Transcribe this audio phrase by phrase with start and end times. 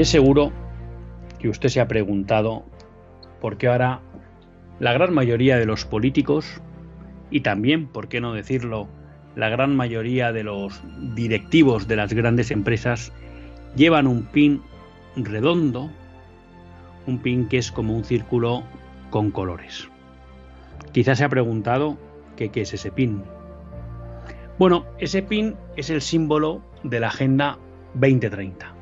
[0.00, 0.50] Es seguro
[1.38, 2.64] que usted se ha preguntado
[3.38, 4.00] por qué ahora
[4.78, 6.62] la gran mayoría de los políticos
[7.30, 8.88] y también, por qué no decirlo,
[9.36, 10.82] la gran mayoría de los
[11.14, 13.12] directivos de las grandes empresas
[13.76, 14.62] llevan un pin
[15.16, 15.90] redondo,
[17.06, 18.62] un pin que es como un círculo
[19.10, 19.86] con colores.
[20.92, 21.98] Quizás se ha preguntado
[22.36, 23.22] qué es ese pin.
[24.58, 27.58] Bueno, ese pin es el símbolo de la Agenda
[27.92, 28.79] 2030.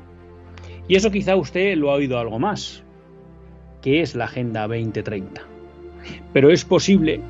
[0.89, 2.83] Y eso quizá usted lo ha oído algo más,
[3.81, 5.43] que es la Agenda 2030.
[6.33, 7.21] Pero es posible,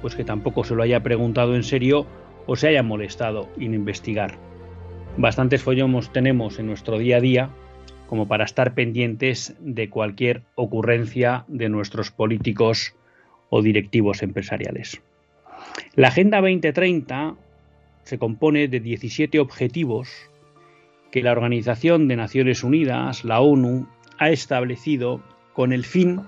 [0.00, 2.06] pues que tampoco se lo haya preguntado en serio
[2.46, 4.38] o se haya molestado en investigar.
[5.18, 7.50] Bastantes follomos tenemos en nuestro día a día
[8.08, 12.94] como para estar pendientes de cualquier ocurrencia de nuestros políticos
[13.50, 15.02] o directivos empresariales.
[15.94, 17.34] La Agenda 2030
[18.02, 20.30] se compone de 17 objetivos
[21.14, 23.86] que la Organización de Naciones Unidas, la ONU,
[24.18, 25.20] ha establecido
[25.52, 26.22] con el fin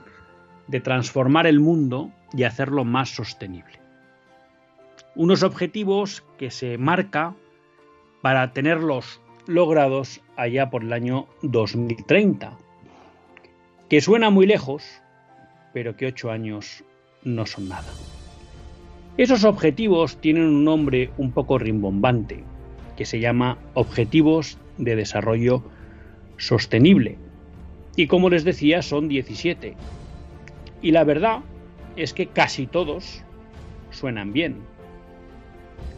[0.69, 3.81] de transformar el mundo y hacerlo más sostenible.
[5.17, 7.35] Unos objetivos que se marca
[8.23, 12.57] para tenerlos logrados allá por el año 2030,
[13.89, 14.85] que suena muy lejos,
[15.75, 16.85] pero que ocho años
[17.25, 17.93] no son nada.
[19.17, 22.45] Esos objetivos tienen un nombre un poco rimbombante,
[22.97, 25.63] que se llama Objetivos de Desarrollo
[26.37, 27.19] Sostenible.
[27.97, 29.75] Y como les decía, son 17.
[30.83, 31.41] Y la verdad
[31.97, 33.23] es que casi todos
[33.91, 34.57] suenan bien.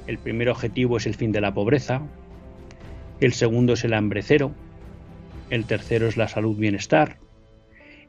[0.07, 2.03] El primer objetivo es el fin de la pobreza,
[3.21, 4.53] el segundo es el hambre cero,
[5.51, 7.19] el tercero es la salud-bienestar,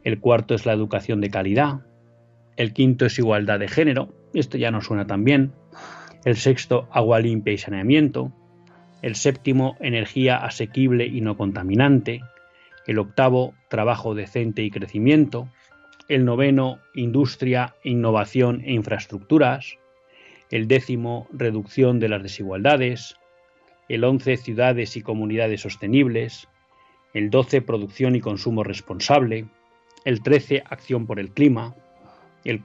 [0.04, 1.82] el cuarto es la educación de calidad,
[2.56, 5.52] el quinto es igualdad de género, esto ya no suena tan bien,
[6.26, 8.32] el sexto agua limpia y saneamiento,
[9.02, 12.22] el séptimo, energía asequible y no contaminante,
[12.88, 15.50] el octavo, trabajo decente y crecimiento,
[16.08, 19.78] el noveno, industria, innovación e infraestructuras,
[20.50, 23.16] el décimo, reducción de las desigualdades,
[23.88, 26.48] el once, ciudades y comunidades sostenibles,
[27.14, 29.46] el doce, producción y consumo responsable,
[30.06, 31.76] el trece, acción por el clima,
[32.44, 32.62] el,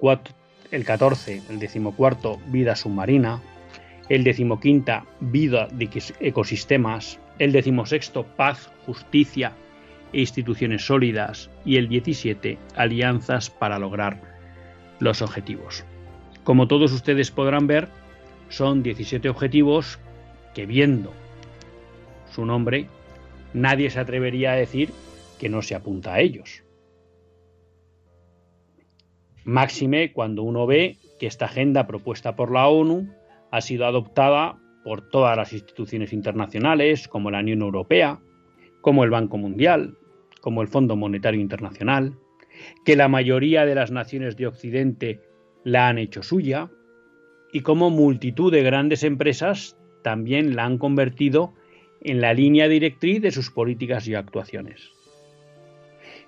[0.71, 3.43] el catorce, el decimocuarto, vida submarina,
[4.09, 5.89] el decimoquinta vida de
[6.21, 9.53] ecosistemas, el decimosexto paz, justicia
[10.13, 14.21] e instituciones sólidas y el 17 alianzas para lograr
[15.01, 15.85] los objetivos.
[16.45, 17.89] Como todos ustedes podrán ver,
[18.49, 19.99] son 17 objetivos
[20.55, 21.13] que viendo
[22.31, 22.89] su nombre,
[23.53, 24.91] nadie se atrevería a decir
[25.39, 26.63] que no se apunta a ellos.
[29.45, 33.09] Máxime cuando uno ve que esta agenda propuesta por la ONU
[33.55, 38.19] ha sido adoptada por todas las instituciones internacionales, como la Unión Europea,
[38.81, 39.97] como el Banco Mundial,
[40.41, 42.19] como el Fondo Monetario Internacional,
[42.85, 45.21] que la mayoría de las naciones de Occidente
[45.63, 46.69] la han hecho suya,
[47.53, 51.55] y como multitud de grandes empresas también la han convertido
[52.01, 54.91] en la línea directriz de sus políticas y actuaciones.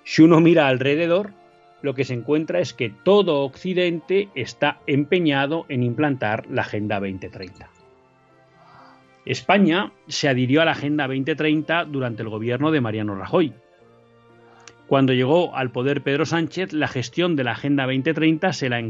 [0.05, 1.33] Si uno mira alrededor,
[1.81, 7.69] lo que se encuentra es que todo Occidente está empeñado en implantar la Agenda 2030.
[9.25, 13.53] España se adhirió a la Agenda 2030 durante el gobierno de Mariano Rajoy.
[14.87, 18.89] Cuando llegó al poder Pedro Sánchez, la gestión de la Agenda 2030 se la,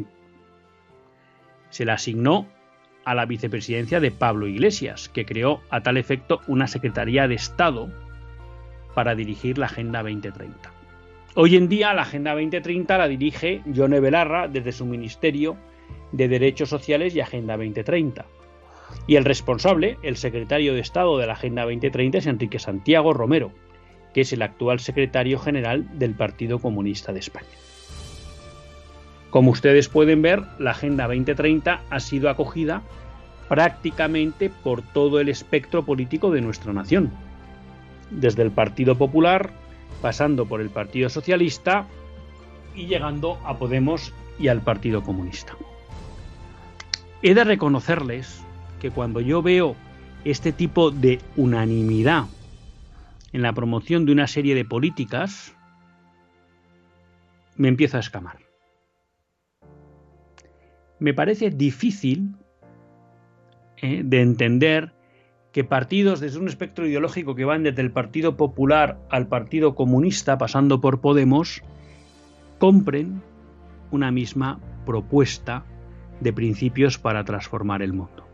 [1.71, 2.47] se la asignó
[3.03, 7.89] a la vicepresidencia de Pablo Iglesias, que creó a tal efecto una Secretaría de Estado
[8.93, 10.76] para dirigir la Agenda 2030.
[11.39, 15.55] Hoy en día la Agenda 2030 la dirige Yone Belarra desde su Ministerio
[16.11, 18.25] de Derechos Sociales y Agenda 2030.
[19.05, 23.51] Y el responsable, el secretario de Estado de la Agenda 2030 es Enrique Santiago Romero,
[24.15, 27.45] que es el actual secretario general del Partido Comunista de España.
[29.29, 32.81] Como ustedes pueden ver, la Agenda 2030 ha sido acogida
[33.47, 37.11] prácticamente por todo el espectro político de nuestra nación,
[38.09, 39.66] desde el Partido Popular
[40.01, 41.87] pasando por el Partido Socialista
[42.75, 45.55] y llegando a Podemos y al Partido Comunista.
[47.21, 48.43] He de reconocerles
[48.79, 49.75] que cuando yo veo
[50.23, 52.25] este tipo de unanimidad
[53.33, 55.55] en la promoción de una serie de políticas,
[57.55, 58.37] me empiezo a escamar.
[60.99, 62.35] Me parece difícil
[63.77, 64.93] eh, de entender
[65.57, 70.37] que partidos desde un espectro ideológico que van desde el Partido Popular al Partido Comunista,
[70.37, 71.63] pasando por Podemos,
[72.59, 73.23] compren
[73.89, 75.65] una misma propuesta
[76.19, 78.27] de principios para transformar el mundo.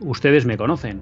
[0.00, 1.00] Ustedes me conocen.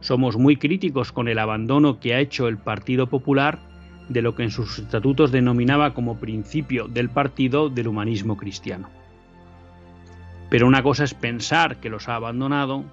[0.00, 3.60] Somos muy críticos con el abandono que ha hecho el Partido Popular
[4.10, 8.90] de lo que en sus estatutos denominaba como principio del partido del humanismo cristiano.
[10.50, 12.84] Pero una cosa es pensar que los ha abandonado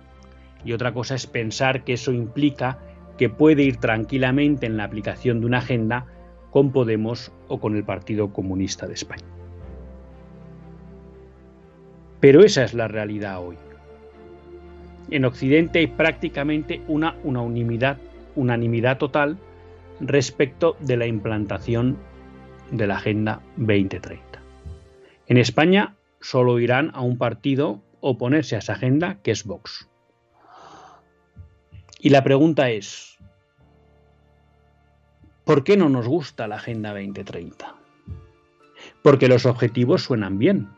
[0.66, 2.80] y otra cosa es pensar que eso implica
[3.18, 6.08] que puede ir tranquilamente en la aplicación de una agenda
[6.52, 9.24] con Podemos o con el Partido Comunista de España.
[12.20, 13.58] Pero esa es la realidad hoy.
[15.12, 17.98] En Occidente hay prácticamente una unanimidad,
[18.36, 19.38] unanimidad total
[20.00, 21.98] respecto de la implantación
[22.72, 24.42] de la Agenda 2030.
[25.28, 29.90] En España solo irán a un partido oponerse a esa agenda, que es Vox.
[32.06, 33.18] Y la pregunta es,
[35.44, 37.74] ¿Por qué no nos gusta la Agenda 2030?
[39.02, 40.70] Porque los objetivos suenan bien.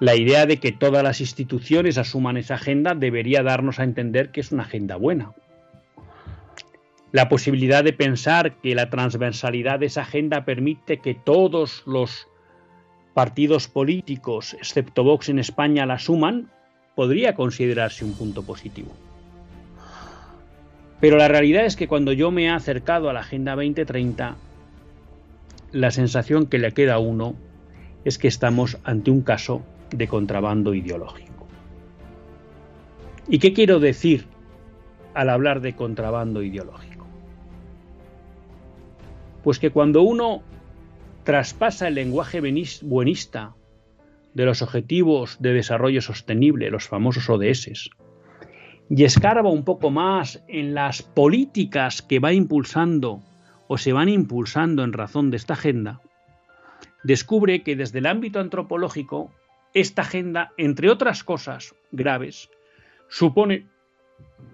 [0.00, 4.40] La idea de que todas las instituciones asuman esa agenda debería darnos a entender que
[4.40, 5.34] es una agenda buena.
[7.12, 12.28] La posibilidad de pensar que la transversalidad de esa agenda permite que todos los
[13.12, 16.50] partidos políticos, excepto Vox en España, la asuman,
[16.94, 18.96] podría considerarse un punto positivo.
[21.00, 24.36] Pero la realidad es que cuando yo me he acercado a la Agenda 2030,
[25.72, 27.34] la sensación que le queda a uno
[28.04, 31.46] es que estamos ante un caso de contrabando ideológico.
[33.28, 34.26] ¿Y qué quiero decir
[35.14, 37.06] al hablar de contrabando ideológico?
[39.42, 40.42] Pues que cuando uno
[41.24, 42.40] traspasa el lenguaje
[42.82, 43.54] buenista
[44.34, 47.90] de los objetivos de desarrollo sostenible, los famosos ODS,
[48.90, 53.22] y escarba un poco más en las políticas que va impulsando
[53.66, 56.00] o se van impulsando en razón de esta agenda,
[57.02, 59.30] descubre que desde el ámbito antropológico,
[59.72, 62.50] esta agenda, entre otras cosas graves,
[63.08, 63.66] supone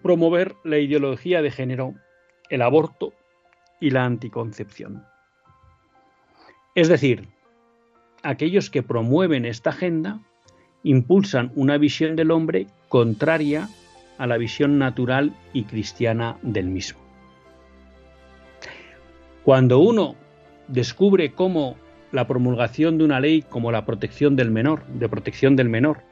[0.02, 1.94] promover la ideología de género,
[2.48, 3.12] el aborto
[3.80, 5.04] y la anticoncepción.
[6.74, 7.28] Es decir,
[8.22, 10.20] aquellos que promueven esta agenda
[10.82, 13.68] impulsan una visión del hombre contraria
[14.20, 17.00] a la visión natural y cristiana del mismo.
[19.44, 20.14] Cuando uno
[20.68, 21.76] descubre cómo
[22.12, 26.02] la promulgación de una ley como la protección del menor, de protección del menor,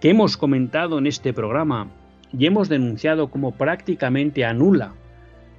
[0.00, 1.90] que hemos comentado en este programa
[2.32, 4.94] y hemos denunciado como prácticamente anula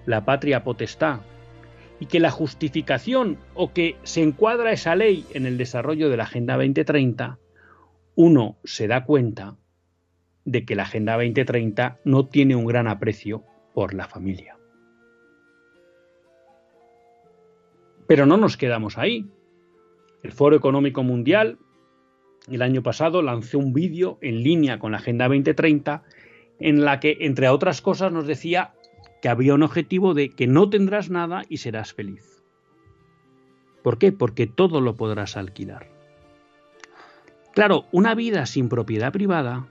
[0.05, 1.19] la patria potestad
[1.99, 6.23] y que la justificación o que se encuadra esa ley en el desarrollo de la
[6.23, 7.39] Agenda 2030,
[8.15, 9.57] uno se da cuenta
[10.45, 13.43] de que la Agenda 2030 no tiene un gran aprecio
[13.73, 14.57] por la familia.
[18.07, 19.29] Pero no nos quedamos ahí.
[20.23, 21.59] El Foro Económico Mundial
[22.47, 26.03] el año pasado lanzó un vídeo en línea con la Agenda 2030
[26.59, 28.73] en la que, entre otras cosas, nos decía
[29.21, 32.43] que había un objetivo de que no tendrás nada y serás feliz.
[33.83, 34.11] ¿Por qué?
[34.11, 35.87] Porque todo lo podrás alquilar.
[37.53, 39.67] Claro, una vida sin propiedad privada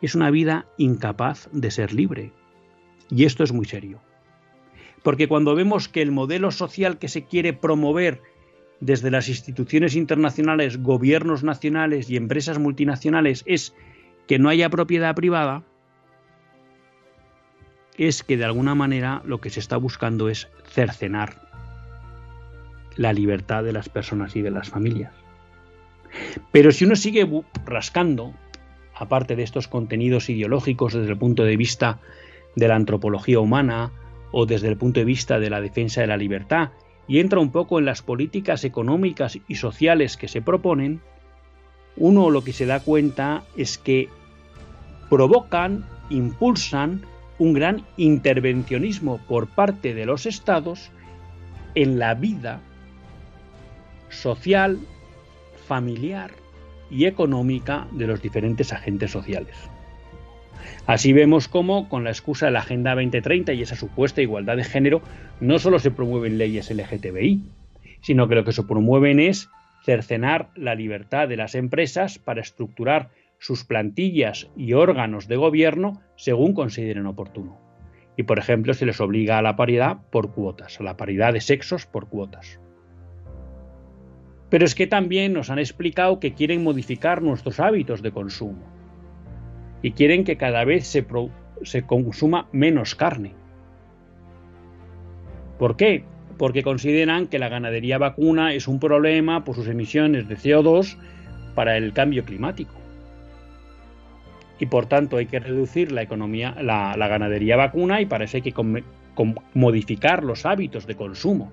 [0.00, 2.32] es una vida incapaz de ser libre.
[3.10, 4.00] Y esto es muy serio.
[5.02, 8.20] Porque cuando vemos que el modelo social que se quiere promover
[8.80, 13.74] desde las instituciones internacionales, gobiernos nacionales y empresas multinacionales es
[14.26, 15.64] que no haya propiedad privada,
[17.96, 21.48] es que de alguna manera lo que se está buscando es cercenar
[22.96, 25.12] la libertad de las personas y de las familias.
[26.52, 27.28] Pero si uno sigue
[27.64, 28.34] rascando
[28.98, 32.00] aparte de estos contenidos ideológicos desde el punto de vista
[32.56, 33.92] de la antropología humana
[34.32, 36.70] o desde el punto de vista de la defensa de la libertad,
[37.06, 41.00] y entra un poco en las políticas económicas y sociales que se proponen,
[41.96, 44.08] uno lo que se da cuenta es que
[45.08, 47.02] provocan, impulsan
[47.38, 50.90] un gran intervencionismo por parte de los estados
[51.74, 52.60] en la vida
[54.10, 54.78] social,
[55.66, 56.30] familiar
[56.90, 59.54] y económica de los diferentes agentes sociales.
[60.86, 64.64] Así vemos cómo, con la excusa de la Agenda 2030 y esa supuesta igualdad de
[64.64, 65.02] género,
[65.40, 67.42] no solo se promueven leyes LGTBI,
[68.00, 69.50] sino que lo que se promueven es
[69.84, 76.54] cercenar la libertad de las empresas para estructurar sus plantillas y órganos de gobierno según
[76.54, 77.60] consideren oportuno.
[78.16, 81.40] Y, por ejemplo, se les obliga a la paridad por cuotas, a la paridad de
[81.40, 82.58] sexos por cuotas.
[84.50, 88.62] Pero es que también nos han explicado que quieren modificar nuestros hábitos de consumo
[89.82, 91.06] y quieren que cada vez se,
[91.86, 93.34] consuma menos carne.
[95.58, 96.04] ¿Por qué?
[96.38, 100.96] Porque consideran que la ganadería vacuna es un problema por sus emisiones de CO2
[101.54, 102.74] para el cambio climático.
[104.60, 108.42] Y por tanto hay que reducir la economía, la, ganadería vacuna y para eso hay
[108.42, 108.54] que
[109.54, 111.52] modificar los hábitos de consumo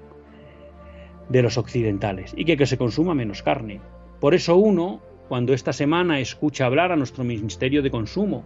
[1.29, 3.81] de los occidentales y que, se consuma menos carne.
[4.19, 8.43] Por eso uno, cuando esta semana escucha hablar a nuestro Ministerio de Consumo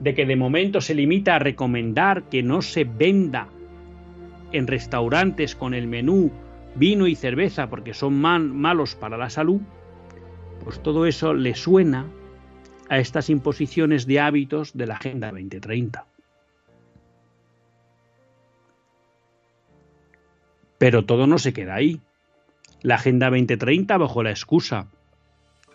[0.00, 3.48] de que de momento se limita a recomendar que no se venda
[4.52, 6.30] en restaurantes con el menú
[6.74, 9.60] vino y cerveza porque son malos para la salud,
[10.64, 12.06] pues todo eso le suena
[12.88, 16.06] a estas imposiciones de hábitos de la Agenda 2030.
[20.78, 22.00] Pero todo no se queda ahí.
[22.82, 24.86] La Agenda 2030, bajo la excusa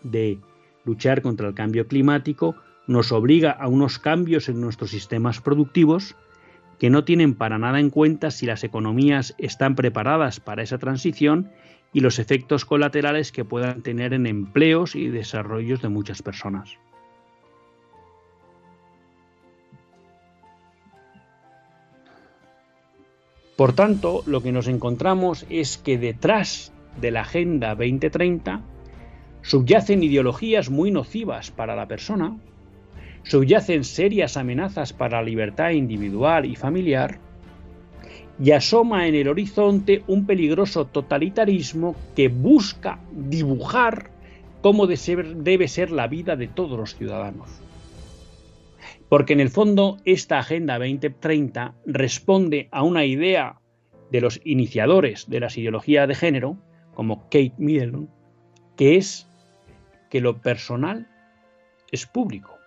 [0.02, 0.40] de
[0.86, 2.56] luchar contra el cambio climático,
[2.88, 6.16] nos obliga a unos cambios en nuestros sistemas productivos
[6.80, 11.52] que no tienen para nada en cuenta si las economías están preparadas para esa transición
[11.94, 16.78] y los efectos colaterales que puedan tener en empleos y desarrollos de muchas personas.
[23.56, 28.62] Por tanto, lo que nos encontramos es que detrás de la Agenda 2030
[29.42, 32.38] subyacen ideologías muy nocivas para la persona,
[33.24, 37.20] subyacen serias amenazas para la libertad individual y familiar,
[38.40, 44.12] y asoma en el horizonte un peligroso totalitarismo que busca dibujar
[44.62, 47.50] cómo debe ser la vida de todos los ciudadanos.
[49.10, 53.60] Porque en el fondo esta Agenda 2030 responde a una idea
[54.12, 56.58] de los iniciadores de las ideologías de género,
[56.96, 58.10] como Kate Middleton,
[58.76, 59.28] que es
[60.10, 61.08] que lo personal
[61.92, 62.58] es público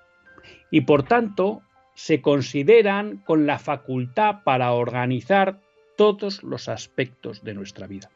[0.71, 1.63] y por tanto
[1.95, 5.59] se consideran con la facultad para organizar
[5.97, 8.09] todos los aspectos de nuestra vida.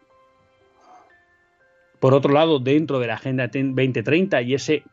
[1.99, 4.85] Por otro lado, dentro de la Agenda 2030 y ese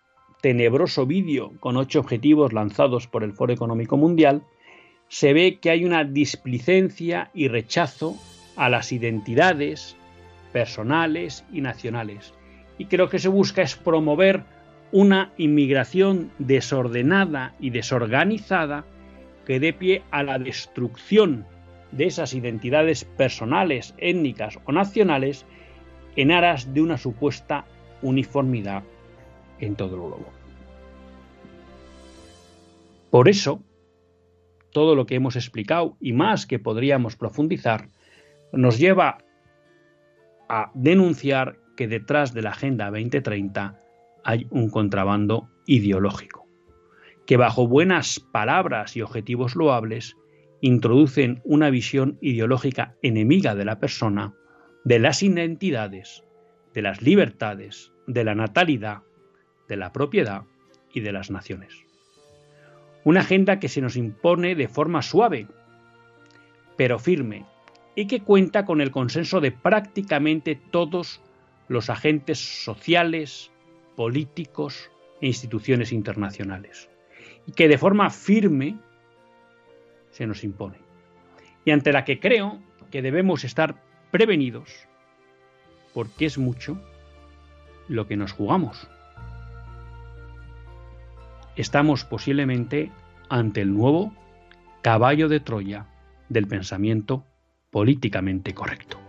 [0.42, 4.44] tenebroso vídeo con ocho objetivos lanzados por el Foro Económico Mundial,
[5.08, 8.16] se ve que hay una displicencia y rechazo
[8.56, 9.96] a las identidades,
[10.52, 12.34] personales y nacionales.
[12.78, 14.44] Y que lo que se busca es promover
[14.92, 18.86] una inmigración desordenada y desorganizada
[19.46, 21.46] que dé pie a la destrucción
[21.92, 25.46] de esas identidades personales, étnicas o nacionales
[26.16, 27.66] en aras de una supuesta
[28.02, 28.84] uniformidad
[29.60, 30.40] en todo el globo.
[33.10, 33.64] Por eso,
[34.72, 37.88] todo lo que hemos explicado y más que podríamos profundizar,
[38.52, 39.18] nos lleva
[40.50, 43.80] a denunciar que detrás de la Agenda 2030
[44.26, 46.48] hay un contrabando ideológico,
[47.26, 50.18] que bajo buenas palabras y objetivos loables
[50.62, 54.34] introducen una visión ideológica enemiga de la persona,
[54.84, 56.24] de las identidades,
[56.74, 59.04] de las libertades, de la natalidad,
[59.68, 60.44] de la propiedad
[60.94, 61.86] y de las naciones.
[63.04, 65.48] Una agenda que se nos impone de forma suave,
[66.76, 67.46] pero firme,
[68.00, 71.20] y que cuenta con el consenso de prácticamente todos
[71.68, 73.52] los agentes sociales,
[73.98, 74.90] políticos
[75.20, 76.90] e instituciones internacionales,
[77.46, 78.78] y que de forma firme
[80.12, 80.78] se nos impone,
[81.66, 84.88] y ante la que creo que debemos estar prevenidos,
[85.94, 86.82] porque es mucho
[87.90, 88.88] lo que nos jugamos.
[91.58, 92.94] Estamos posiblemente
[93.28, 94.14] ante el nuevo
[94.82, 95.86] caballo de Troya
[96.30, 97.26] del pensamiento
[97.70, 99.09] políticamente correcto.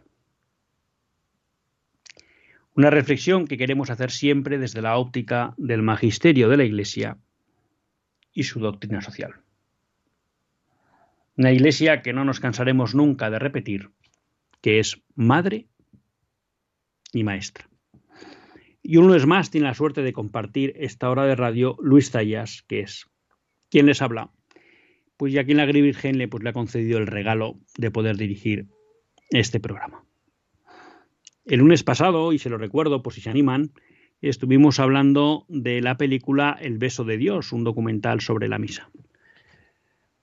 [2.73, 7.17] Una reflexión que queremos hacer siempre desde la óptica del magisterio de la Iglesia
[8.33, 9.41] y su doctrina social.
[11.35, 13.89] Una Iglesia que no nos cansaremos nunca de repetir,
[14.61, 15.67] que es madre
[17.11, 17.67] y maestra.
[18.81, 22.63] Y uno es más tiene la suerte de compartir esta hora de radio Luis Tallas,
[22.67, 23.05] que es
[23.69, 24.31] quien les habla.
[25.17, 28.67] Pues ya quien la Virgen le, pues, le ha concedido el regalo de poder dirigir
[29.29, 30.03] este programa.
[31.45, 33.71] El lunes pasado, y se lo recuerdo por si se animan,
[34.21, 38.89] estuvimos hablando de la película El beso de Dios, un documental sobre la misa.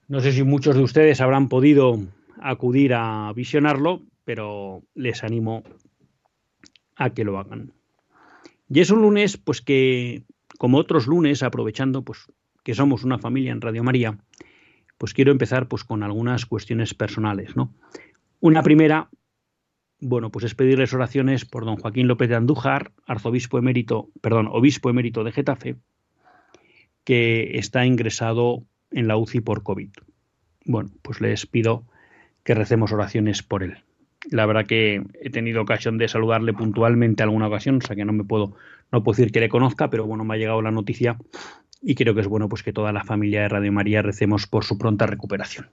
[0.07, 1.99] No sé si muchos de ustedes habrán podido
[2.41, 5.65] acudir a visionarlo, pero les animo
[6.97, 7.73] a que lo hagan.
[8.71, 10.25] Y es un lunes, pues que,
[10.59, 12.27] como otros lunes, aprovechando pues
[12.63, 14.19] que somos una familia en Radio María,
[14.99, 17.73] pues quiero empezar pues con algunas cuestiones personales, ¿no?
[18.41, 19.09] Una primera
[20.01, 24.91] bueno, pues es pedirles oraciones por don Joaquín López de Andújar, arzobispo emérito, perdón, obispo
[24.91, 25.77] emérito de Getafe,
[27.05, 29.91] que está ingresado en la UCI por COVID.
[30.65, 31.85] Bueno, pues les pido
[32.45, 33.79] que recemos oraciones por él.
[34.31, 38.13] La verdad que he tenido ocasión de saludarle puntualmente alguna ocasión, o sea que no
[38.13, 38.55] me puedo,
[38.93, 41.19] no puedo decir que le conozca, pero bueno, me ha llegado la noticia
[41.81, 44.65] y creo que es bueno pues que toda la familia de Radio María recemos por
[44.65, 45.69] su pronta recuperación.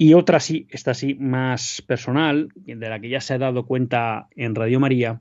[0.00, 4.28] Y otra sí, esta sí más personal, de la que ya se ha dado cuenta
[4.36, 5.20] en Radio María,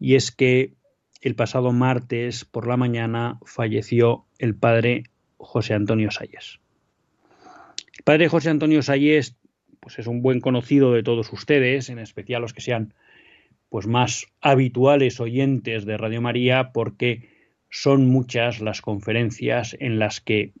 [0.00, 0.72] y es que
[1.20, 5.04] el pasado martes por la mañana falleció el padre
[5.36, 6.58] José Antonio Salles.
[7.98, 9.36] El padre José Antonio Salles
[9.78, 12.94] pues es un buen conocido de todos ustedes, en especial los que sean
[13.68, 17.28] pues más habituales oyentes de Radio María, porque
[17.68, 20.54] son muchas las conferencias en las que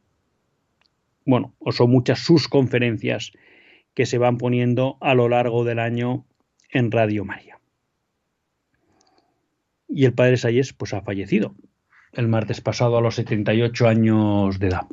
[1.26, 3.32] bueno, o son muchas sus conferencias
[3.94, 6.24] que se van poniendo a lo largo del año
[6.70, 7.58] en Radio María.
[9.88, 11.54] Y el padre Salles pues ha fallecido
[12.12, 14.86] el martes pasado a los 78 años de edad.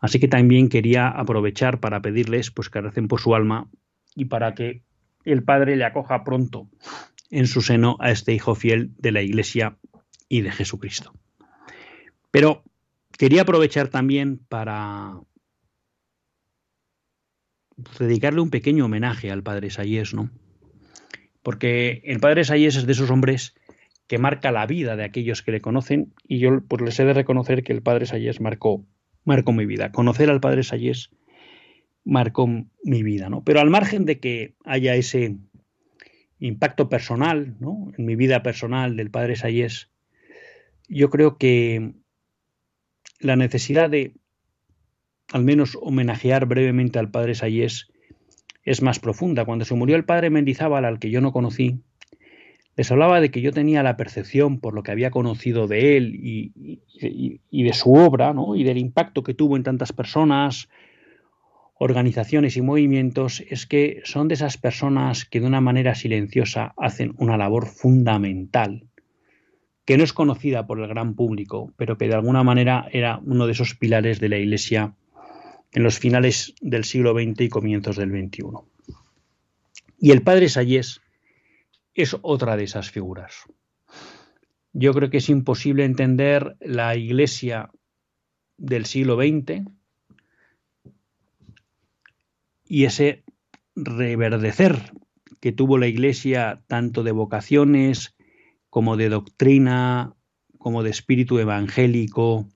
[0.00, 3.70] Así que también quería aprovechar para pedirles pues que recen por su alma
[4.14, 4.82] y para que
[5.24, 6.68] el Padre le acoja pronto
[7.30, 9.78] en su seno a este hijo fiel de la Iglesia
[10.28, 11.14] y de Jesucristo.
[12.30, 12.64] Pero
[13.16, 15.20] quería aprovechar también para
[17.98, 20.30] dedicarle un pequeño homenaje al padre Sayés, ¿no?
[21.42, 23.54] Porque el padre Sayés es de esos hombres
[24.06, 27.14] que marca la vida de aquellos que le conocen y yo pues les he de
[27.14, 28.84] reconocer que el padre Sayés marcó,
[29.24, 29.90] marcó mi vida.
[29.92, 31.10] Conocer al padre Sayés
[32.04, 33.42] marcó mi vida, ¿no?
[33.44, 35.36] Pero al margen de que haya ese
[36.38, 37.92] impacto personal, ¿no?
[37.96, 39.90] En mi vida personal del padre Sayés,
[40.88, 41.94] yo creo que
[43.20, 44.14] la necesidad de
[45.32, 47.88] al menos homenajear brevemente al padre Sayés
[48.64, 49.44] es más profunda.
[49.44, 51.80] Cuando se murió el padre Mendizábal, al que yo no conocí,
[52.76, 56.14] les hablaba de que yo tenía la percepción, por lo que había conocido de él
[56.14, 58.56] y, de su obra, ¿no?
[58.56, 60.68] y del impacto que tuvo en tantas personas,
[61.74, 67.14] organizaciones y movimientos, es que son de esas personas que de una manera silenciosa hacen
[67.18, 68.84] una labor fundamental,
[69.84, 73.46] que no es conocida por el gran público, pero que de alguna manera era uno
[73.46, 74.94] de esos pilares de la Iglesia
[75.72, 78.42] en los finales del siglo XX y comienzos del XXI.
[79.98, 81.00] Y el padre Sayés
[81.94, 83.44] es otra de esas figuras.
[84.72, 87.70] Yo creo que es imposible entender la iglesia
[88.56, 89.62] del siglo XX
[92.66, 93.22] y ese
[93.74, 94.92] reverdecer
[95.40, 98.14] que tuvo la iglesia tanto de vocaciones
[98.70, 100.14] como de doctrina,
[100.58, 102.48] como de espíritu evangélico,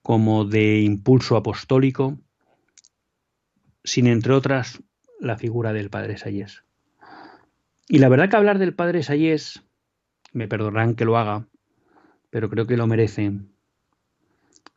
[0.00, 2.18] como de impulso apostólico,
[3.86, 4.82] sin entre otras
[5.20, 6.64] la figura del padre Sayés.
[7.88, 9.62] Y la verdad que hablar del padre Sayés,
[10.32, 11.46] me perdonarán que lo haga,
[12.30, 13.52] pero creo que lo merecen,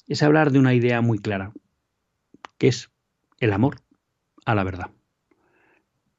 [0.07, 1.51] es hablar de una idea muy clara,
[2.59, 2.91] que es
[3.39, 3.81] el amor
[4.45, 4.91] a la verdad.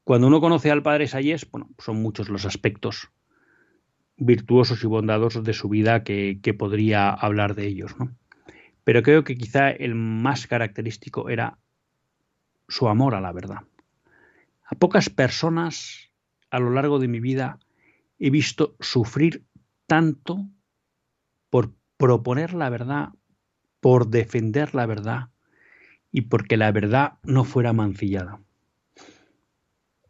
[0.03, 3.11] Cuando uno conoce al padre Sayés, bueno, son muchos los aspectos
[4.17, 8.17] virtuosos y bondadosos de su vida que, que podría hablar de ellos, ¿no?
[8.83, 11.59] Pero creo que quizá el más característico era
[12.71, 13.65] su amor a la verdad.
[14.65, 16.11] A pocas personas
[16.51, 17.59] a lo largo de mi vida
[18.19, 19.45] he visto sufrir
[19.87, 20.49] tanto
[21.51, 23.09] por proponer la verdad,
[23.81, 25.31] por defender la verdad
[26.13, 28.41] y porque la verdad no fuera mancillada.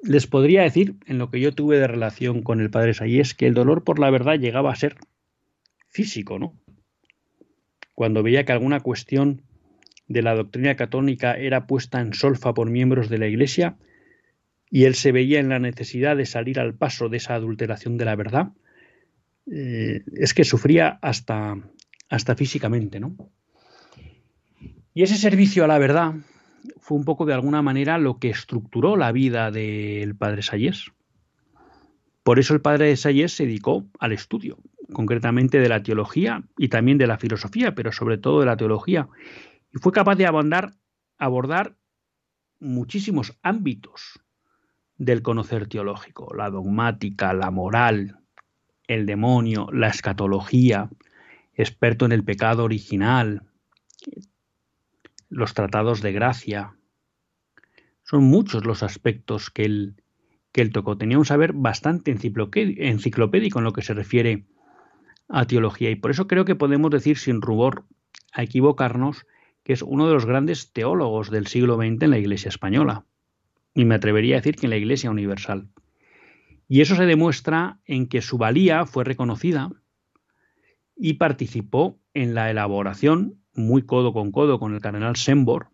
[0.02, 3.46] Les podría decir, en lo que yo tuve de relación con el padre Sayés, que
[3.46, 4.96] el dolor por la verdad llegaba a ser
[5.88, 6.58] físico, ¿no?
[7.94, 9.42] Cuando veía que alguna cuestión
[10.10, 13.76] de la doctrina católica era puesta en solfa por miembros de la Iglesia
[14.68, 18.04] y él se veía en la necesidad de salir al paso de esa adulteración de
[18.04, 18.48] la verdad,
[19.50, 21.56] eh, es que sufría hasta,
[22.08, 23.16] hasta físicamente, ¿no?
[24.94, 26.14] Y ese servicio a la verdad
[26.80, 30.90] fue un poco de alguna manera lo que estructuró la vida del padre Sayés.
[32.24, 34.58] Por eso el padre Sayés se dedicó al estudio,
[34.92, 39.08] concretamente de la teología y también de la filosofía, pero sobre todo de la teología,
[39.72, 40.74] y fue capaz de abordar,
[41.18, 41.76] abordar
[42.58, 44.20] muchísimos ámbitos
[44.96, 48.18] del conocer teológico, la dogmática, la moral,
[48.86, 50.90] el demonio, la escatología,
[51.54, 53.44] experto en el pecado original,
[55.28, 56.76] los tratados de gracia.
[58.02, 60.02] Son muchos los aspectos que él,
[60.52, 60.98] que él tocó.
[60.98, 64.44] Tenía un saber bastante enciclopédico en lo que se refiere
[65.28, 67.84] a teología y por eso creo que podemos decir sin rubor
[68.32, 69.26] a equivocarnos
[69.62, 73.04] que es uno de los grandes teólogos del siglo XX en la Iglesia española.
[73.74, 75.68] Y me atrevería a decir que en la Iglesia universal.
[76.68, 79.70] Y eso se demuestra en que su valía fue reconocida
[80.96, 85.70] y participó en la elaboración, muy codo con codo con el cardenal Sembor,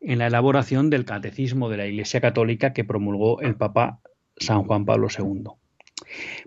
[0.00, 4.00] en la elaboración del catecismo de la Iglesia Católica que promulgó el Papa
[4.36, 5.44] San Juan Pablo II.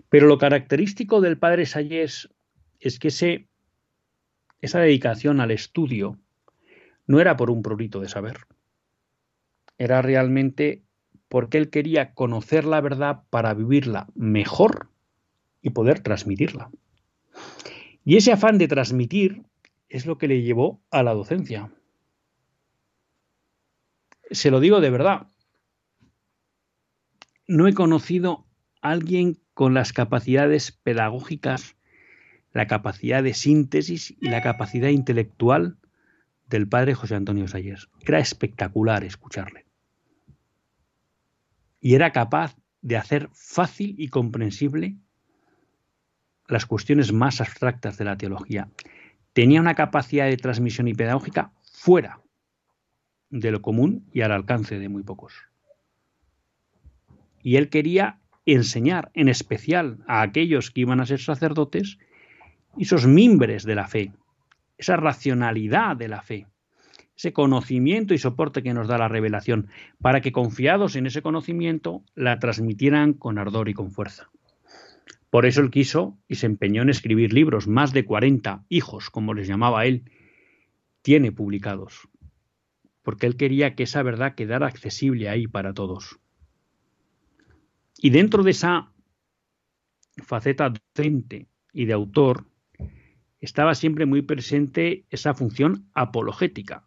[0.08, 2.30] Pero lo característico del padre Sayés
[2.78, 3.49] es que ese
[4.60, 6.18] esa dedicación al estudio
[7.06, 8.46] no era por un prurito de saber,
[9.78, 10.84] era realmente
[11.28, 14.90] porque él quería conocer la verdad para vivirla mejor
[15.62, 16.70] y poder transmitirla.
[18.04, 19.44] Y ese afán de transmitir
[19.88, 21.72] es lo que le llevó a la docencia.
[24.30, 25.28] Se lo digo de verdad.
[27.46, 28.46] No he conocido
[28.82, 31.76] a alguien con las capacidades pedagógicas
[32.52, 35.76] la capacidad de síntesis y la capacidad intelectual
[36.48, 37.88] del padre José Antonio Sayers.
[38.04, 39.66] Era espectacular escucharle.
[41.80, 44.96] Y era capaz de hacer fácil y comprensible
[46.48, 48.68] las cuestiones más abstractas de la teología.
[49.32, 52.20] Tenía una capacidad de transmisión y pedagógica fuera
[53.30, 55.34] de lo común y al alcance de muy pocos.
[57.42, 61.98] Y él quería enseñar en especial a aquellos que iban a ser sacerdotes
[62.78, 64.12] esos mimbres de la fe,
[64.78, 66.46] esa racionalidad de la fe,
[67.16, 69.68] ese conocimiento y soporte que nos da la revelación,
[70.00, 74.30] para que confiados en ese conocimiento la transmitieran con ardor y con fuerza.
[75.28, 79.34] Por eso él quiso y se empeñó en escribir libros, más de 40 hijos, como
[79.34, 80.10] les llamaba él,
[81.02, 82.08] tiene publicados,
[83.02, 86.18] porque él quería que esa verdad quedara accesible ahí para todos.
[87.98, 88.92] Y dentro de esa
[90.24, 92.49] faceta docente y de autor,
[93.40, 96.84] estaba siempre muy presente esa función apologética.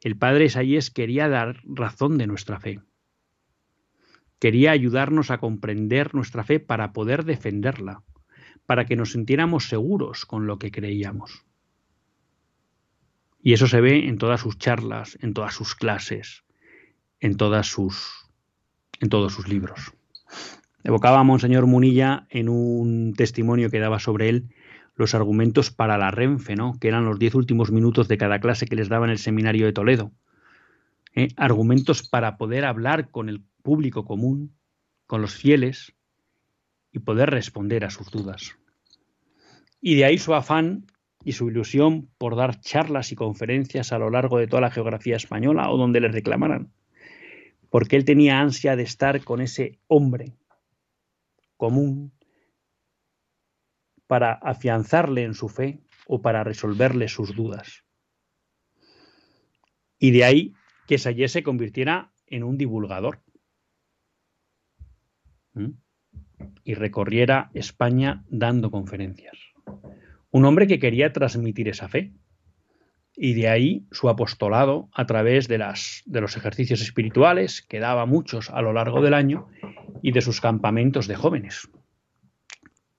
[0.00, 2.80] El padre Sayes quería dar razón de nuestra fe.
[4.38, 8.02] Quería ayudarnos a comprender nuestra fe para poder defenderla,
[8.66, 11.44] para que nos sintiéramos seguros con lo que creíamos.
[13.40, 16.44] Y eso se ve en todas sus charlas, en todas sus clases,
[17.20, 18.22] en todas sus
[19.00, 19.92] en todos sus libros.
[20.84, 24.54] Evocaba a Monseñor Munilla en un testimonio que daba sobre él
[24.94, 26.78] los argumentos para la Renfe, ¿no?
[26.78, 29.66] que eran los diez últimos minutos de cada clase que les daba en el seminario
[29.66, 30.12] de Toledo.
[31.14, 31.28] ¿eh?
[31.36, 34.54] Argumentos para poder hablar con el público común,
[35.06, 35.94] con los fieles,
[36.92, 38.56] y poder responder a sus dudas.
[39.80, 40.86] Y de ahí su afán
[41.24, 45.16] y su ilusión por dar charlas y conferencias a lo largo de toda la geografía
[45.16, 46.70] española o donde les reclamaran,
[47.70, 50.34] porque él tenía ansia de estar con ese hombre
[51.56, 52.12] común
[54.12, 57.82] para afianzarle en su fe o para resolverle sus dudas.
[59.98, 60.52] Y de ahí
[60.86, 63.22] que Sayé se convirtiera en un divulgador
[66.62, 69.38] y recorriera España dando conferencias.
[70.30, 72.12] Un hombre que quería transmitir esa fe.
[73.16, 78.04] Y de ahí su apostolado a través de, las, de los ejercicios espirituales, que daba
[78.04, 79.48] muchos a lo largo del año,
[80.02, 81.70] y de sus campamentos de jóvenes.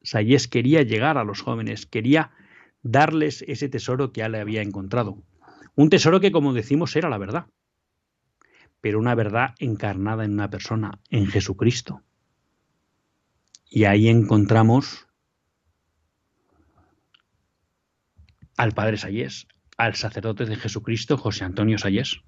[0.04, 2.32] Sayes quería llegar a los jóvenes, quería
[2.82, 5.24] darles ese tesoro que ya le había encontrado.
[5.76, 7.48] Un tesoro que, como decimos, era la verdad,
[8.82, 12.04] pero una verdad encarnada en una persona, en Jesucristo.
[13.70, 15.08] Y ahí encontramos
[18.58, 22.22] al padre Sayés, al sacerdote de Jesucristo, José Antonio Sayés.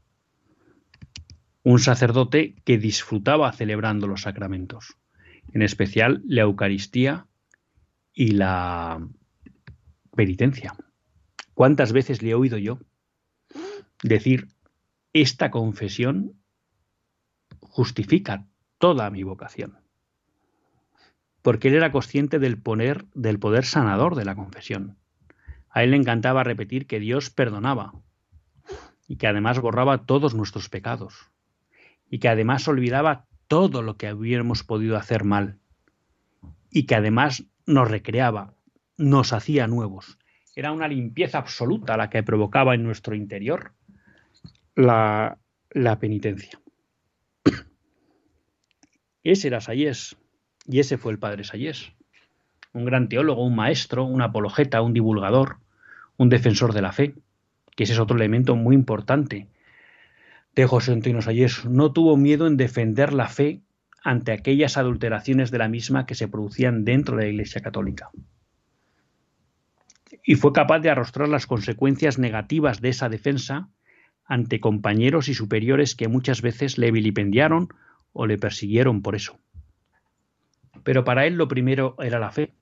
[1.61, 4.97] Un sacerdote que disfrutaba celebrando los sacramentos,
[5.51, 7.27] en especial la Eucaristía
[8.15, 9.05] y la
[10.15, 10.73] penitencia.
[11.53, 12.79] ¿Cuántas veces le he oído yo
[14.01, 14.47] decir,
[15.13, 16.33] esta confesión
[17.59, 18.47] justifica
[18.77, 19.77] toda mi vocación?
[21.41, 24.97] Porque él era consciente del poder, del poder sanador de la confesión.
[25.69, 27.93] A él le encantaba repetir que Dios perdonaba
[29.07, 31.29] y que además borraba todos nuestros pecados
[32.09, 35.59] y que además olvidaba todo lo que hubiéramos podido hacer mal
[36.71, 38.53] y que además nos recreaba,
[38.97, 40.17] nos hacía nuevos.
[40.55, 43.73] Era una limpieza absoluta la que provocaba en nuestro interior
[44.75, 45.37] la,
[45.71, 46.61] la penitencia.
[49.23, 50.15] Ese era Sayés
[50.67, 51.91] y ese fue el padre Sayés.
[52.73, 55.59] Un gran teólogo, un maestro, un apologeta, un divulgador,
[56.17, 57.15] un defensor de la fe,
[57.75, 59.47] que ese es otro elemento muy importante
[60.55, 61.65] de José Antonio Sayés.
[61.65, 63.61] No tuvo miedo en defender la fe
[64.05, 68.11] ante aquellas adulteraciones de la misma que se producían dentro de la Iglesia Católica.
[70.23, 73.67] Y fue capaz de arrostrar las consecuencias negativas de esa defensa
[74.23, 77.69] ante compañeros y superiores que muchas veces le vilipendiaron
[78.13, 79.39] o le persiguieron por eso.
[80.83, 82.53] Pero para él lo primero era la fe,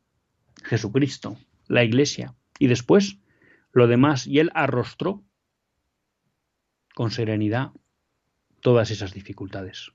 [0.64, 3.18] Jesucristo, la Iglesia, y después
[3.74, 5.26] lo demás, y él arrostró
[6.96, 7.72] con serenidad
[8.62, 9.92] todas esas dificultades.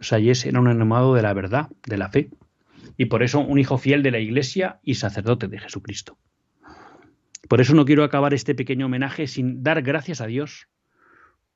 [0.00, 2.30] Sayes era un enamorado de la verdad, de la fe,
[2.96, 6.18] y por eso un hijo fiel de la Iglesia y sacerdote de Jesucristo.
[7.48, 10.68] Por eso no quiero acabar este pequeño homenaje sin dar gracias a Dios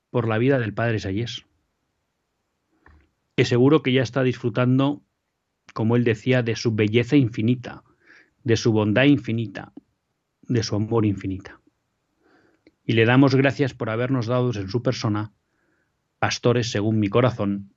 [0.09, 1.45] por la vida del Padre Sayes,
[3.35, 5.03] que seguro que ya está disfrutando,
[5.73, 7.83] como él decía, de su belleza infinita,
[8.43, 9.73] de su bondad infinita,
[10.41, 11.61] de su amor infinita.
[12.85, 15.33] Y le damos gracias por habernos dado en su persona
[16.19, 17.74] pastores según mi corazón,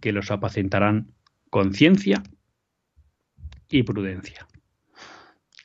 [0.00, 1.12] que los apacentarán
[1.50, 2.22] con ciencia
[3.68, 4.46] y prudencia.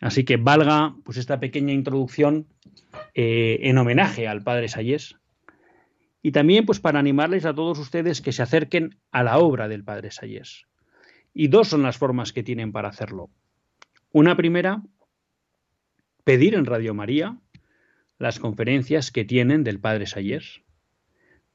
[0.01, 2.47] Así que valga pues esta pequeña introducción
[3.13, 5.15] eh, en homenaje al padre Sayés
[6.21, 9.83] y también pues para animarles a todos ustedes que se acerquen a la obra del
[9.83, 10.65] padre Sayés.
[11.33, 13.29] Y dos son las formas que tienen para hacerlo.
[14.11, 14.81] Una primera,
[16.23, 17.38] pedir en Radio María
[18.17, 20.61] las conferencias que tienen del padre Sayés,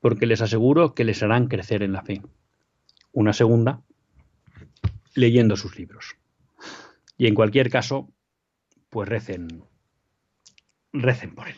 [0.01, 2.23] porque les aseguro que les harán crecer en la fe
[3.13, 3.83] una segunda
[5.15, 6.17] leyendo sus libros.
[7.17, 8.09] Y en cualquier caso,
[8.89, 9.65] pues recen,
[10.93, 11.57] recen por él.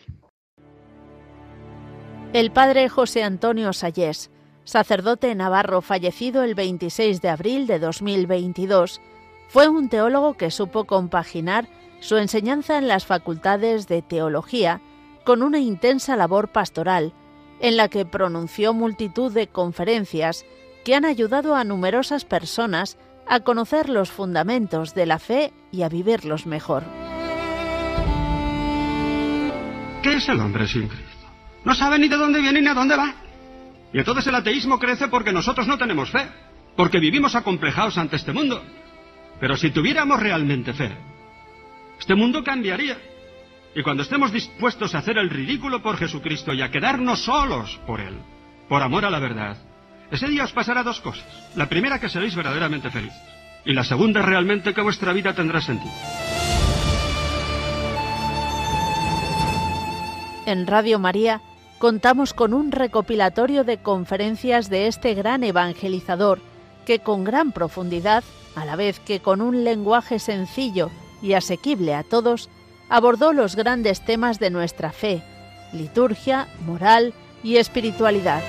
[2.32, 4.30] El padre José Antonio Sayés,
[4.64, 9.00] sacerdote navarro fallecido el 26 de abril de 2022,
[9.48, 11.68] fue un teólogo que supo compaginar
[12.00, 14.80] su enseñanza en las facultades de teología
[15.24, 17.12] con una intensa labor pastoral,
[17.60, 20.44] en la que pronunció multitud de conferencias
[20.84, 25.88] que han ayudado a numerosas personas a conocer los fundamentos de la fe y a
[25.88, 26.84] vivirlos mejor.
[30.02, 31.26] ¿Qué es el hombre sin Cristo?
[31.64, 33.14] No sabe ni de dónde viene ni a dónde va.
[33.92, 36.28] Y entonces el ateísmo crece porque nosotros no tenemos fe,
[36.76, 38.62] porque vivimos acomplejados ante este mundo.
[39.38, 40.90] Pero si tuviéramos realmente fe,
[42.00, 42.98] este mundo cambiaría.
[43.74, 48.00] Y cuando estemos dispuestos a hacer el ridículo por Jesucristo y a quedarnos solos por
[48.00, 48.18] Él,
[48.68, 49.56] por amor a la verdad,
[50.12, 51.24] ese día os pasará dos cosas.
[51.56, 53.18] La primera que seréis verdaderamente felices.
[53.64, 55.92] Y la segunda realmente que vuestra vida tendrá sentido.
[60.44, 61.40] En Radio María
[61.78, 66.40] contamos con un recopilatorio de conferencias de este gran evangelizador
[66.84, 68.22] que con gran profundidad,
[68.54, 70.90] a la vez que con un lenguaje sencillo
[71.22, 72.50] y asequible a todos,
[72.90, 75.22] abordó los grandes temas de nuestra fe,
[75.72, 78.42] liturgia, moral y espiritualidad.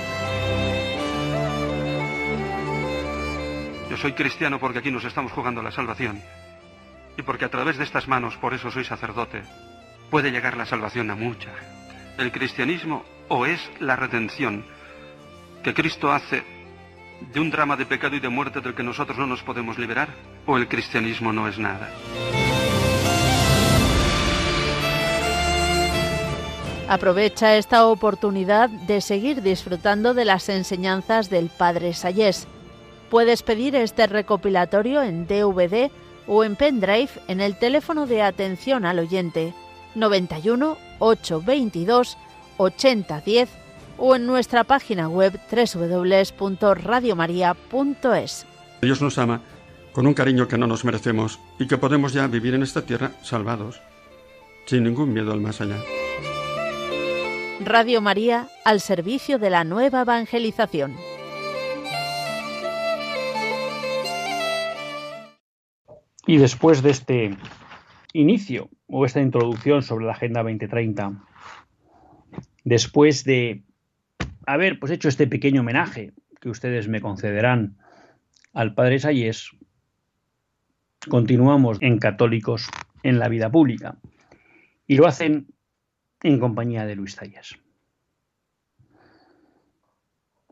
[3.94, 6.20] Yo soy cristiano porque aquí nos estamos jugando la salvación.
[7.16, 9.42] Y porque a través de estas manos, por eso soy sacerdote,
[10.10, 11.50] puede llegar la salvación a mucha.
[12.18, 14.64] El cristianismo o es la redención
[15.62, 16.42] que Cristo hace
[17.32, 20.08] de un drama de pecado y de muerte del que nosotros no nos podemos liberar,
[20.44, 21.88] o el cristianismo no es nada.
[26.88, 32.48] Aprovecha esta oportunidad de seguir disfrutando de las enseñanzas del Padre Sayés
[33.14, 35.92] Puedes pedir este recopilatorio en DVD
[36.26, 39.54] o en pendrive en el teléfono de atención al oyente
[39.94, 42.18] 91 822
[42.56, 43.50] 8010
[43.98, 48.46] o en nuestra página web www.radiomaria.es.
[48.82, 49.42] Dios nos ama
[49.92, 53.12] con un cariño que no nos merecemos y que podemos ya vivir en esta tierra
[53.22, 53.80] salvados,
[54.66, 55.76] sin ningún miedo al más allá.
[57.60, 61.13] Radio María al servicio de la nueva evangelización.
[66.26, 67.36] Y después de este
[68.14, 71.22] inicio o esta introducción sobre la Agenda 2030,
[72.64, 73.64] después de
[74.46, 77.76] haber pues, hecho este pequeño homenaje que ustedes me concederán
[78.52, 79.50] al Padre Sayes,
[81.08, 82.68] continuamos en católicos
[83.02, 83.98] en la vida pública
[84.86, 85.48] y lo hacen
[86.22, 87.58] en compañía de Luis Sayes.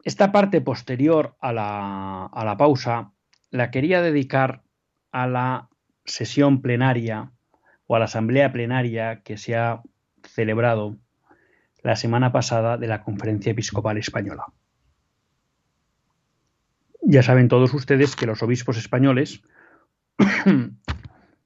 [0.04, 3.12] Esta parte posterior a la, a la pausa
[3.50, 4.64] la quería dedicar
[5.12, 5.68] a la
[6.04, 7.30] sesión plenaria
[7.86, 9.82] o a la asamblea plenaria que se ha
[10.24, 10.96] celebrado
[11.82, 14.44] la semana pasada de la Conferencia Episcopal Española.
[17.02, 19.42] Ya saben todos ustedes que los obispos españoles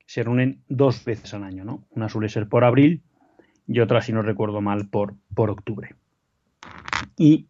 [0.07, 1.87] se reúnen dos veces al año, ¿no?
[1.90, 3.02] Una suele ser por abril
[3.66, 5.96] y otra, si no recuerdo mal, por, por octubre.
[7.16, 7.48] Y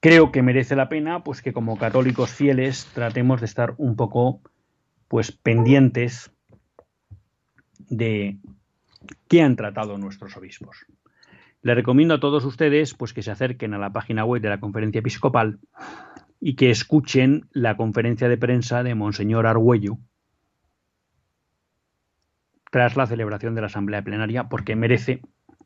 [0.00, 4.40] creo que merece la pena, pues que como católicos fieles tratemos de estar un poco,
[5.08, 6.30] pues pendientes
[7.88, 8.38] de
[9.28, 10.86] qué han tratado nuestros obispos.
[11.62, 14.60] Les recomiendo a todos ustedes pues que se acerquen a la página web de la
[14.60, 15.58] Conferencia Episcopal
[16.40, 19.98] y que escuchen la conferencia de prensa de Monseñor Argüello
[22.70, 25.20] tras la celebración de la Asamblea Plenaria porque merece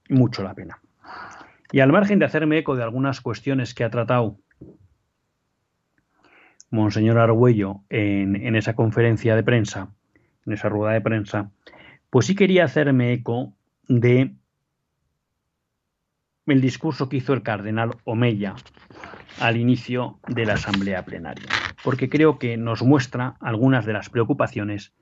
[0.08, 0.80] mucho la pena.
[1.74, 4.38] Y al margen de hacerme eco de algunas cuestiones que ha tratado
[6.70, 9.92] Monseñor Argüello en, esa conferencia de prensa,
[10.46, 11.50] en esa rueda de prensa,
[12.10, 13.54] pues sí quería hacerme eco
[13.88, 14.36] de
[16.46, 18.54] el discurso que hizo el cardenal Omeya
[19.40, 21.48] al inicio de la asamblea plenaria,
[21.82, 24.94] porque creo que nos muestra algunas de las preocupaciones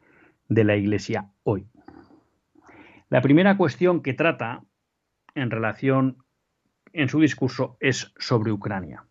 [0.49, 1.67] de la Iglesia hoy.
[3.11, 4.63] La primera cuestión que trata
[5.35, 6.22] en relación
[6.93, 9.05] en su discurso es sobre Ucrania.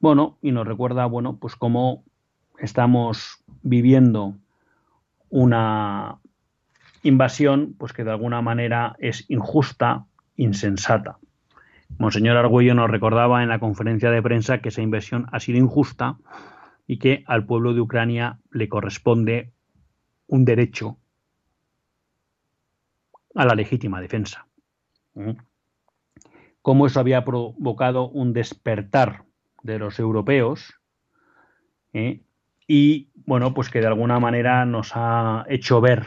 [0.00, 2.04] Bueno, y nos recuerda, bueno, pues cómo
[2.58, 4.36] estamos viviendo
[5.30, 6.18] una
[7.02, 11.18] invasión pues que de alguna manera es injusta, insensata.
[11.98, 16.18] Monseñor Argüello nos recordaba en la conferencia de prensa que esa invasión ha sido injusta
[16.86, 19.52] y que al pueblo de Ucrania le corresponde
[20.26, 20.98] un derecho
[23.34, 24.46] a la legítima defensa.
[26.62, 29.24] Cómo eso había provocado un despertar
[29.62, 30.74] de los europeos
[31.92, 32.20] ¿eh?
[32.66, 36.06] y bueno, pues que de alguna manera nos ha hecho ver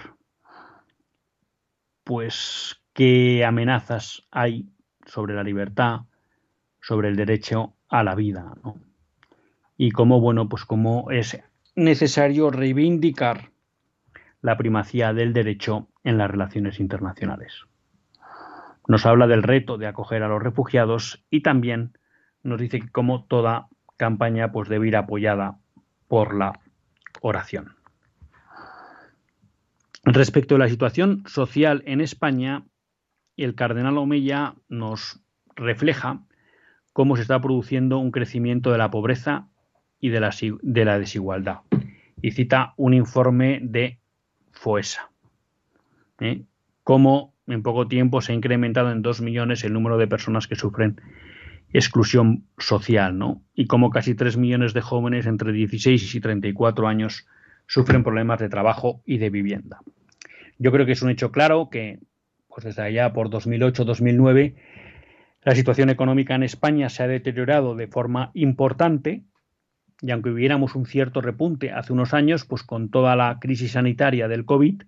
[2.03, 4.69] pues qué amenazas hay
[5.05, 6.01] sobre la libertad,
[6.81, 8.53] sobre el derecho a la vida,
[9.77, 11.39] Y cómo, bueno, pues cómo es
[11.75, 13.51] necesario reivindicar
[14.41, 17.65] la primacía del derecho en las relaciones internacionales.
[18.87, 21.97] Nos habla del reto de acoger a los refugiados y también
[22.43, 23.67] nos dice que como toda
[23.97, 25.59] campaña pues debe ir apoyada
[26.07, 26.59] por la
[27.21, 27.75] oración.
[30.03, 32.65] Respecto a la situación social en España,
[33.37, 35.21] el cardenal Omeya nos
[35.55, 36.23] refleja
[36.93, 39.47] cómo se está produciendo un crecimiento de la pobreza
[39.99, 41.59] y de la, de la desigualdad.
[42.21, 43.99] Y cita un informe de
[44.51, 45.11] FOESA.
[46.19, 46.43] ¿eh?
[46.83, 50.55] Cómo en poco tiempo se ha incrementado en dos millones el número de personas que
[50.55, 51.01] sufren
[51.73, 53.41] exclusión social, ¿no?
[53.55, 57.27] Y cómo casi tres millones de jóvenes entre 16 y 34 años
[57.67, 59.79] sufren problemas de trabajo y de vivienda.
[60.57, 61.99] Yo creo que es un hecho claro que,
[62.47, 64.55] pues desde allá por 2008-2009,
[65.43, 69.23] la situación económica en España se ha deteriorado de forma importante
[70.01, 74.27] y aunque hubiéramos un cierto repunte hace unos años, pues con toda la crisis sanitaria
[74.27, 74.83] del COVID,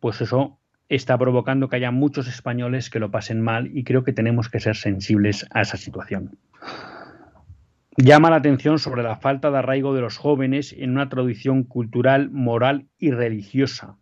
[0.00, 0.59] pues eso
[0.90, 4.60] está provocando que haya muchos españoles que lo pasen mal y creo que tenemos que
[4.60, 6.36] ser sensibles a esa situación.
[7.96, 12.30] Llama la atención sobre la falta de arraigo de los jóvenes en una tradición cultural,
[12.30, 13.96] moral y religiosa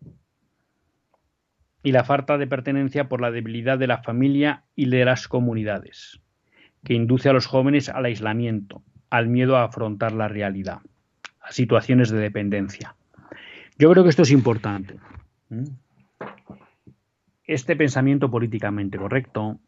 [1.83, 6.19] y la falta de pertenencia por la debilidad de la familia y de las comunidades,
[6.83, 10.79] que induce a los jóvenes al aislamiento, al miedo a afrontar la realidad,
[11.39, 12.95] a situaciones de dependencia.
[13.77, 14.95] Yo creo que esto es importante.
[17.49, 19.59] Este pensamiento políticamente correcto,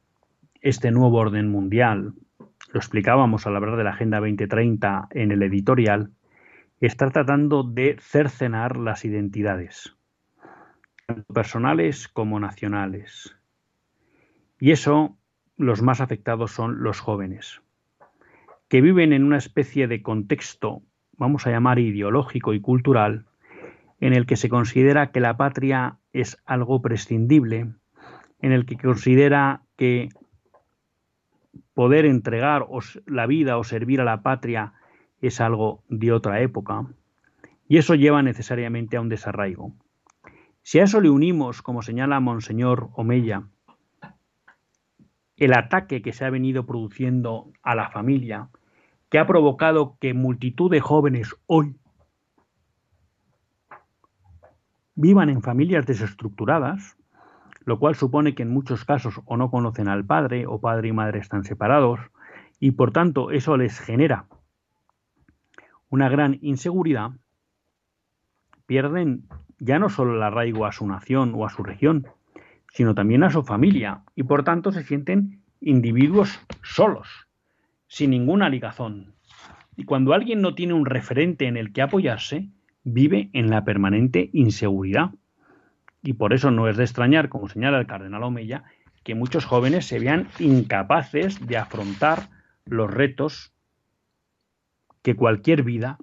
[0.61, 2.13] este nuevo orden mundial,
[2.71, 6.11] lo explicábamos al hablar de la Agenda 2030 en el editorial,
[6.79, 9.95] está tratando de cercenar las identidades,
[11.07, 13.35] tanto personales como nacionales.
[14.59, 15.17] Y eso,
[15.57, 17.63] los más afectados son los jóvenes,
[18.67, 23.25] que viven en una especie de contexto, vamos a llamar ideológico y cultural,
[23.99, 27.73] en el que se considera que la patria es algo prescindible,
[28.39, 30.09] en el que considera que
[31.73, 32.65] poder entregar
[33.05, 34.73] la vida o servir a la patria
[35.21, 36.87] es algo de otra época,
[37.67, 39.73] y eso lleva necesariamente a un desarraigo.
[40.63, 43.43] Si a eso le unimos, como señala Monseñor Omeya,
[45.37, 48.49] el ataque que se ha venido produciendo a la familia,
[49.09, 51.75] que ha provocado que multitud de jóvenes hoy
[55.01, 56.95] vivan en familias desestructuradas,
[57.65, 60.91] lo cual supone que en muchos casos o no conocen al padre o padre y
[60.93, 61.99] madre están separados
[62.59, 64.27] y por tanto eso les genera
[65.89, 67.11] una gran inseguridad,
[68.67, 69.27] pierden
[69.59, 72.07] ya no solo el arraigo a su nación o a su región,
[72.71, 77.27] sino también a su familia y por tanto se sienten individuos solos,
[77.87, 79.15] sin ninguna ligazón.
[79.75, 82.49] Y cuando alguien no tiene un referente en el que apoyarse,
[82.83, 85.11] vive en la permanente inseguridad.
[86.03, 88.63] Y por eso no es de extrañar, como señala el cardenal Omeya,
[89.03, 92.29] que muchos jóvenes se vean incapaces de afrontar
[92.65, 93.53] los retos
[95.01, 95.97] que cualquier vida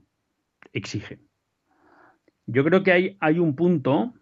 [0.73, 1.21] exige.
[2.47, 4.15] Yo creo que hay, hay un punto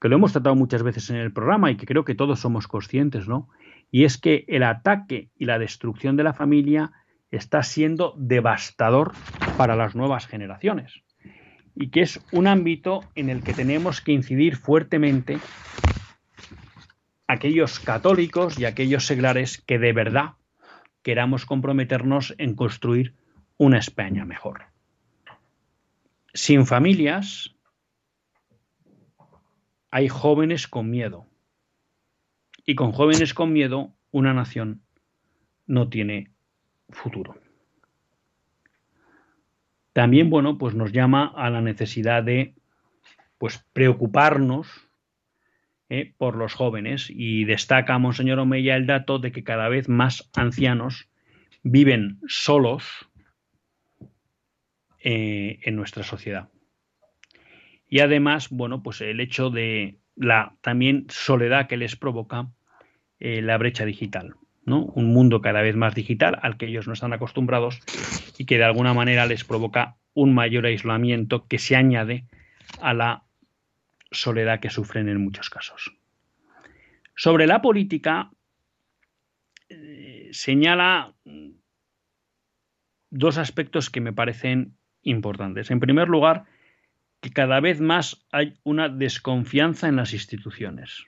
[0.00, 2.68] que lo hemos tratado muchas veces en el programa y que creo que todos somos
[2.68, 3.48] conscientes, ¿no?
[3.90, 6.92] Y es que el ataque y la destrucción de la familia
[7.30, 9.12] está siendo devastador
[9.56, 11.05] para las nuevas generaciones
[11.76, 15.38] y que es un ámbito en el que tenemos que incidir fuertemente
[17.28, 20.32] aquellos católicos y aquellos seglares que de verdad
[21.02, 23.14] queramos comprometernos en construir
[23.58, 24.64] una España mejor.
[26.32, 27.54] Sin familias
[29.90, 31.26] hay jóvenes con miedo.
[32.64, 34.82] Y con jóvenes con miedo una nación
[35.66, 36.32] no tiene
[36.88, 37.36] futuro
[39.96, 42.52] también, bueno, pues nos llama a la necesidad de
[43.38, 44.68] pues preocuparnos
[45.88, 50.28] eh, por los jóvenes y destaca Monseñor Omeya el dato de que cada vez más
[50.36, 51.08] ancianos
[51.62, 53.08] viven solos
[55.00, 56.50] eh, en nuestra sociedad.
[57.88, 62.50] Y además, bueno, pues el hecho de la también soledad que les provoca
[63.18, 64.34] eh, la brecha digital.
[64.66, 67.80] Un mundo cada vez más digital al que ellos no están acostumbrados
[68.36, 72.24] y que de alguna manera les provoca un mayor aislamiento que se añade
[72.80, 73.22] a la
[74.10, 75.92] soledad que sufren en muchos casos.
[77.14, 78.30] Sobre la política,
[79.68, 81.14] eh, señala
[83.10, 85.70] dos aspectos que me parecen importantes.
[85.70, 86.44] En primer lugar,
[87.20, 91.06] que cada vez más hay una desconfianza en las instituciones.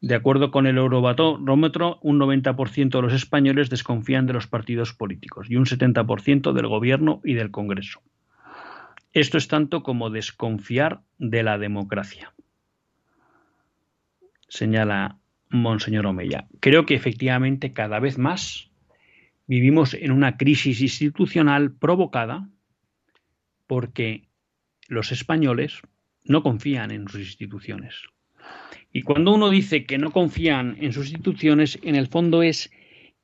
[0.00, 5.50] De acuerdo con el Eurobarómetro, un 90% de los españoles desconfían de los partidos políticos
[5.50, 8.00] y un 70% del gobierno y del Congreso.
[9.12, 12.32] Esto es tanto como desconfiar de la democracia,
[14.48, 15.18] señala
[15.50, 16.46] Monseñor Omeya.
[16.60, 18.70] Creo que efectivamente cada vez más
[19.46, 22.48] vivimos en una crisis institucional provocada
[23.66, 24.28] porque
[24.88, 25.82] los españoles
[26.24, 28.04] no confían en sus instituciones.
[28.92, 32.70] Y cuando uno dice que no confían en sus instituciones, en el fondo es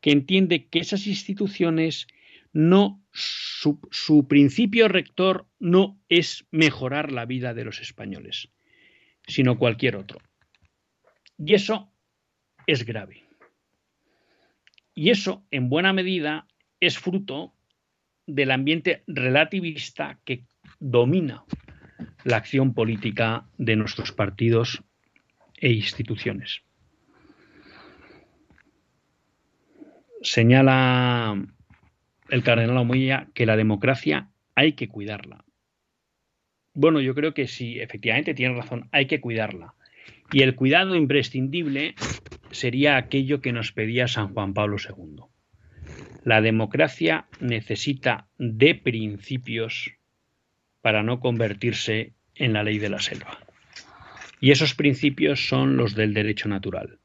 [0.01, 2.07] que entiende que esas instituciones
[2.53, 8.49] no, su, su, principio rector no es mejorar la vida de los españoles,
[9.27, 10.21] sino cualquier otro.
[11.39, 11.93] Y eso
[12.67, 13.25] es grave.
[14.95, 16.47] Y eso, en buena medida,
[16.81, 17.53] es fruto
[18.27, 20.45] del ambiente relativista que
[20.79, 21.45] domina
[22.25, 24.83] la acción política de nuestros partidos
[25.59, 26.62] e instituciones.
[30.22, 31.46] Señala
[32.28, 35.44] el cardenal Omoya que la democracia hay que cuidarla.
[36.74, 39.74] Bueno, yo creo que sí, efectivamente tiene razón, hay que cuidarla.
[40.32, 41.94] Y el cuidado imprescindible
[42.50, 45.24] sería aquello que nos pedía San Juan Pablo II.
[46.24, 49.92] La democracia necesita de principios
[50.82, 53.45] para no convertirse en la ley de la selva.
[54.47, 57.01] Y esos principios son los del derecho natural,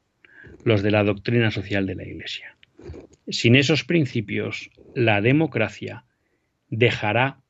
[0.62, 2.56] los de la doctrina social de la Iglesia.
[3.26, 6.04] Sin esos principios, la democracia
[6.68, 7.40] dejará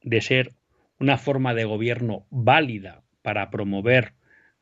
[0.00, 0.54] de ser
[0.98, 4.14] una forma de gobierno válida para promover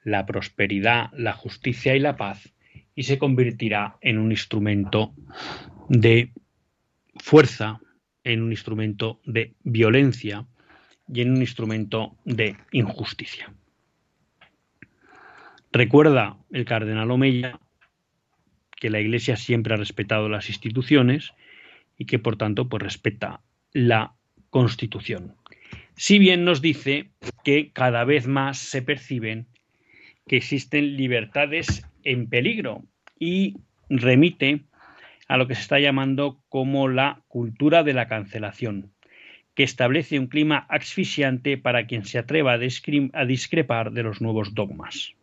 [0.02, 2.52] la prosperidad, la justicia y la paz
[2.96, 5.14] y se convertirá en un instrumento
[5.88, 6.32] de
[7.20, 7.78] fuerza,
[8.24, 10.44] en un instrumento de violencia
[11.06, 13.54] y en un instrumento de injusticia.
[15.72, 17.60] Recuerda el cardenal Omeya
[18.80, 21.32] que la Iglesia siempre ha respetado las instituciones
[21.96, 23.40] y que por tanto pues respeta
[23.72, 24.14] la
[24.50, 25.36] Constitución.
[25.94, 27.10] Si bien nos dice
[27.44, 29.46] que cada vez más se perciben
[30.26, 32.82] que existen libertades en peligro
[33.18, 33.58] y
[33.88, 34.64] remite
[35.28, 38.90] a lo que se está llamando como la cultura de la cancelación,
[39.54, 45.14] que establece un clima asfixiante para quien se atreva a, discrepar de los nuevos dogmas.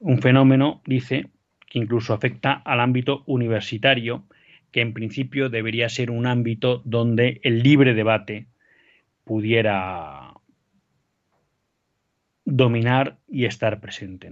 [0.00, 1.28] Un fenómeno, dice,
[1.68, 4.24] que incluso afecta al ámbito universitario,
[4.70, 8.46] que en principio debería ser un ámbito donde el libre debate
[9.24, 10.34] pudiera
[12.44, 14.30] dominar y estar presente.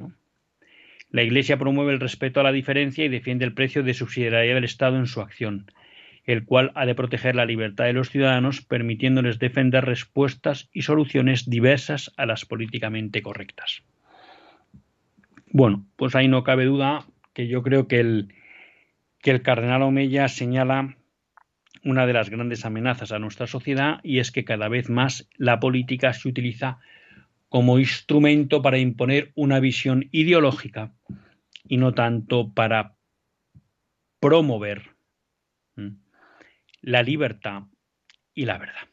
[1.10, 4.64] La Iglesia promueve el respeto a la diferencia y defiende el precio de subsidiariedad del
[4.64, 5.70] Estado en su acción,
[6.24, 11.48] el cual ha de proteger la libertad de los ciudadanos, permitiéndoles defender respuestas y soluciones
[11.48, 13.82] diversas a las políticamente correctas.
[15.52, 18.34] Bueno, pues ahí no cabe duda que yo creo que el,
[19.20, 20.96] que el cardenal Omeya señala
[21.84, 25.60] una de las grandes amenazas a nuestra sociedad y es que cada vez más la
[25.60, 26.78] política se utiliza
[27.50, 30.94] como instrumento para imponer una visión ideológica
[31.68, 32.96] y no tanto para
[34.20, 34.96] promover
[36.80, 37.64] la libertad
[38.32, 38.88] y la verdad.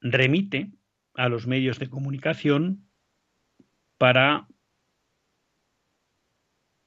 [0.00, 0.72] Remite
[1.14, 2.88] a los medios de comunicación
[3.98, 4.46] para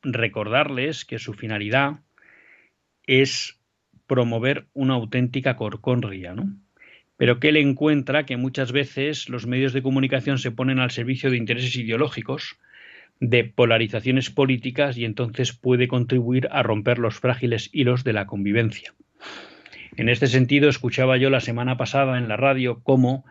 [0.04, 2.02] recordarles que su finalidad
[3.04, 3.60] es
[4.06, 6.56] promover una auténtica corconria, ¿no?
[7.18, 11.32] Pero que él encuentra que muchas veces los medios de comunicación se ponen al servicio
[11.32, 12.58] de intereses ideológicos,
[13.20, 18.94] de polarizaciones políticas y entonces puede contribuir a romper los frágiles hilos de la convivencia.
[19.96, 23.26] En este sentido, escuchaba yo la semana pasada en la radio cómo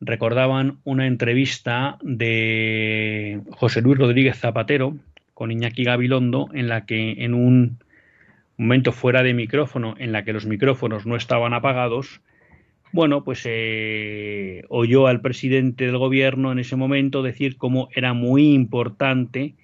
[0.00, 4.96] recordaban una entrevista de José Luis Rodríguez Zapatero
[5.34, 7.78] con Iñaki Gabilondo en la que en un
[8.56, 12.20] momento fuera de micrófono en la que los micrófonos no estaban apagados,
[12.92, 18.54] bueno, pues eh, oyó al presidente del gobierno en ese momento decir cómo era muy
[18.54, 19.54] importante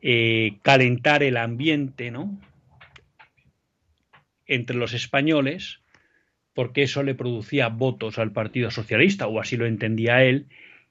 [0.00, 2.38] eh, calentar el ambiente, ¿no?
[4.50, 5.78] entre los españoles,
[6.54, 10.46] porque eso le producía votos al Partido Socialista, o así lo entendía él,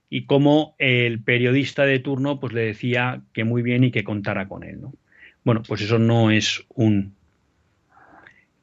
[0.09, 4.47] y cómo el periodista de turno pues le decía que muy bien y que contara
[4.47, 4.93] con él, ¿no?
[5.43, 7.15] Bueno, pues eso no es un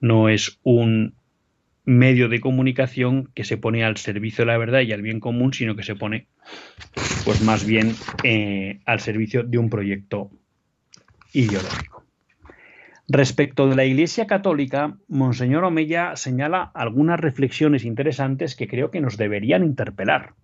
[0.01, 1.14] no es un
[1.84, 5.55] medio de comunicación que se pone al servicio de la verdad y al bien común,
[5.55, 6.26] sino que se pone,
[7.24, 7.94] pues más bien
[8.24, 10.30] eh, al servicio de un proyecto
[11.32, 12.05] ideológico.
[13.09, 19.16] Respecto de la Iglesia Católica, Monseñor Omeya señala algunas reflexiones interesantes que creo que nos
[19.16, 20.34] deberían interpelar.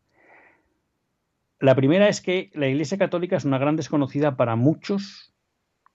[1.58, 5.34] La primera es que la Iglesia Católica es una gran desconocida para muchos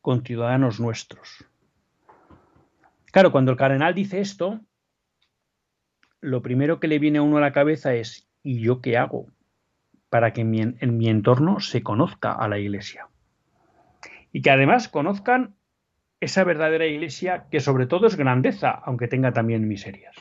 [0.02, 1.46] con ciudadanos nuestros.
[3.14, 4.60] Claro, cuando el cardenal dice esto,
[6.20, 9.28] lo primero que le viene a uno a la cabeza es, ¿y yo qué hago
[10.10, 13.08] para que en mi, en mi entorno se conozca a la Iglesia?
[14.34, 15.57] Y que además conozcan
[16.20, 20.16] esa verdadera Iglesia que sobre todo es grandeza, aunque tenga también miserias.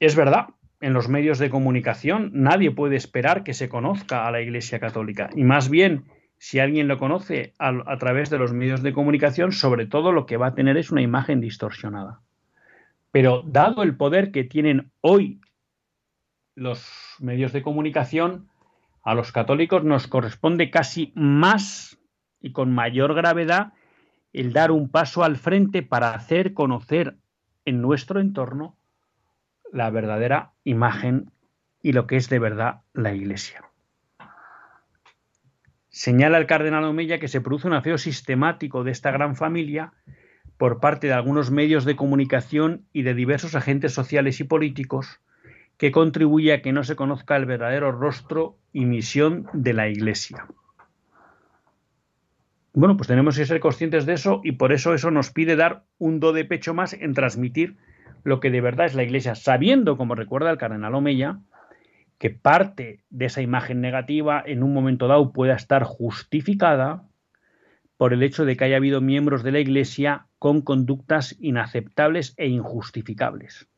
[0.00, 0.48] Es verdad,
[0.80, 5.30] en los medios de comunicación nadie puede esperar que se conozca a la Iglesia Católica,
[5.34, 6.04] y más bien
[6.38, 10.36] si alguien lo conoce a, través de los medios de comunicación, sobre todo lo que
[10.36, 12.20] va a tener es una imagen distorsionada.
[13.12, 15.40] Pero dado el poder que tienen hoy
[16.56, 16.84] los
[17.20, 18.48] medios de comunicación,
[19.04, 22.01] a los católicos nos corresponde casi más
[22.42, 23.72] y con mayor gravedad
[24.32, 27.16] el dar un paso al frente para hacer conocer
[27.64, 28.76] en nuestro entorno
[29.72, 31.30] la verdadera imagen
[31.82, 33.64] y lo que es de verdad la Iglesia.
[35.88, 39.92] Señala el cardenal Omeya que se produce un afeo sistemático de esta gran familia
[40.56, 45.20] por parte de algunos medios de comunicación y de diversos agentes sociales y políticos
[45.76, 50.46] que contribuye a que no se conozca el verdadero rostro y misión de la Iglesia.
[52.74, 55.84] Bueno, pues tenemos que ser conscientes de eso y por eso eso nos pide dar
[55.98, 57.76] un do de pecho más en transmitir
[58.24, 61.40] lo que de verdad es la Iglesia, sabiendo, como recuerda el cardenal Omeya,
[62.18, 67.02] que parte de esa imagen negativa en un momento dado pueda estar justificada
[67.96, 72.46] por el hecho de que haya habido miembros de la Iglesia con conductas inaceptables e
[72.46, 73.68] injustificables.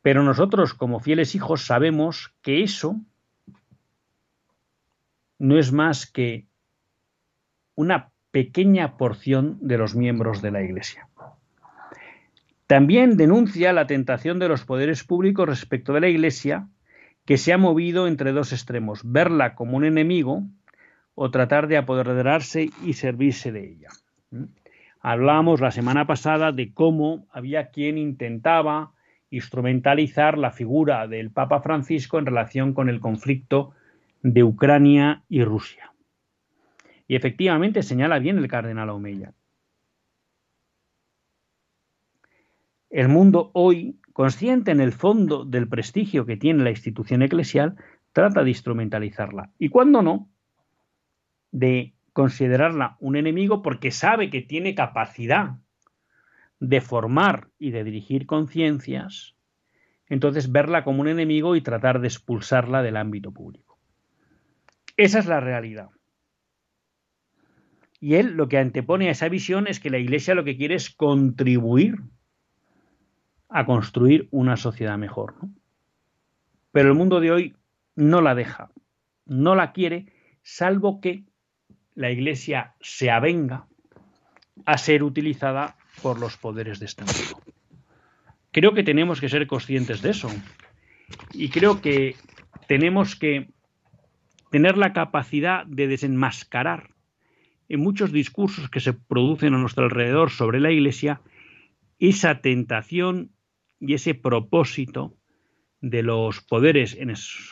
[0.00, 3.00] Pero nosotros, como fieles hijos, sabemos que eso
[5.38, 6.46] no es más que
[7.74, 11.08] una pequeña porción de los miembros de la Iglesia.
[12.66, 16.68] También denuncia la tentación de los poderes públicos respecto de la Iglesia
[17.26, 20.42] que se ha movido entre dos extremos, verla como un enemigo
[21.14, 23.88] o tratar de apoderarse y servirse de ella.
[25.00, 28.92] Hablábamos la semana pasada de cómo había quien intentaba
[29.30, 33.72] instrumentalizar la figura del Papa Francisco en relación con el conflicto
[34.22, 35.91] de Ucrania y Rusia.
[37.06, 39.34] Y efectivamente señala bien el cardenal Omeya.
[42.90, 47.76] El mundo hoy, consciente en el fondo del prestigio que tiene la institución eclesial,
[48.12, 49.50] trata de instrumentalizarla.
[49.58, 50.28] Y cuando no,
[51.50, 55.56] de considerarla un enemigo porque sabe que tiene capacidad
[56.60, 59.34] de formar y de dirigir conciencias,
[60.08, 63.78] entonces verla como un enemigo y tratar de expulsarla del ámbito público.
[64.96, 65.88] Esa es la realidad.
[68.02, 70.74] Y él lo que antepone a esa visión es que la Iglesia lo que quiere
[70.74, 72.00] es contribuir
[73.48, 75.36] a construir una sociedad mejor.
[76.72, 77.56] Pero el mundo de hoy
[77.94, 78.72] no la deja,
[79.24, 81.26] no la quiere, salvo que
[81.94, 83.68] la Iglesia se avenga
[84.66, 87.40] a ser utilizada por los poderes de este mundo.
[88.50, 90.28] Creo que tenemos que ser conscientes de eso.
[91.34, 92.16] Y creo que
[92.66, 93.52] tenemos que
[94.50, 96.92] tener la capacidad de desenmascarar
[97.72, 101.22] en muchos discursos que se producen a nuestro alrededor sobre la Iglesia
[101.98, 103.30] esa tentación
[103.80, 105.16] y ese propósito
[105.80, 106.98] de los poderes,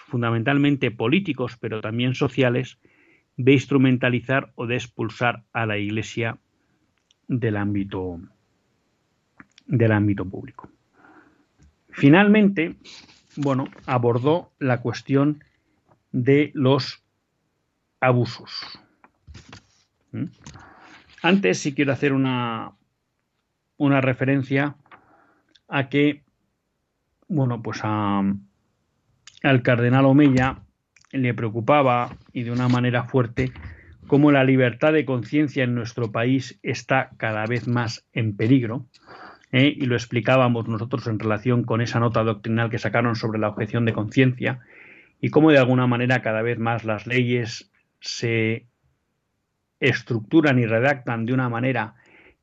[0.05, 2.79] fundamentalmente políticos, pero también sociales,
[3.39, 6.37] de instrumentalizar o de expulsar a la Iglesia
[7.27, 8.21] del ámbito,
[9.67, 10.69] del ámbito público.
[11.93, 12.77] Finalmente,
[13.37, 15.43] bueno, abordó la cuestión
[16.13, 17.03] de los
[18.01, 18.53] abusos.
[20.13, 20.25] ¿Mm?
[21.23, 22.73] Antes sí quiero hacer una,
[23.77, 24.77] una referencia
[25.69, 26.23] a que,
[27.29, 28.43] bueno, pues al
[29.63, 30.63] cardenal Omeya
[31.13, 33.53] le preocupaba y de una manera fuerte
[34.07, 38.87] cómo la libertad de conciencia en nuestro país está cada vez más en peligro.
[39.53, 39.73] ¿eh?
[39.77, 43.85] Y lo explicábamos nosotros en relación con esa nota doctrinal que sacaron sobre la objeción
[43.85, 44.61] de conciencia
[45.21, 48.67] y cómo de alguna manera cada vez más las leyes se
[49.81, 51.95] estructuran y redactan de una manera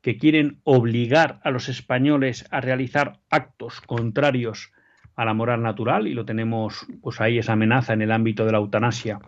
[0.02, 4.72] que quieren obligar a los españoles a realizar actos contrarios
[5.16, 8.52] a la moral natural y lo tenemos pues ahí esa amenaza en el ámbito de
[8.52, 9.18] la eutanasia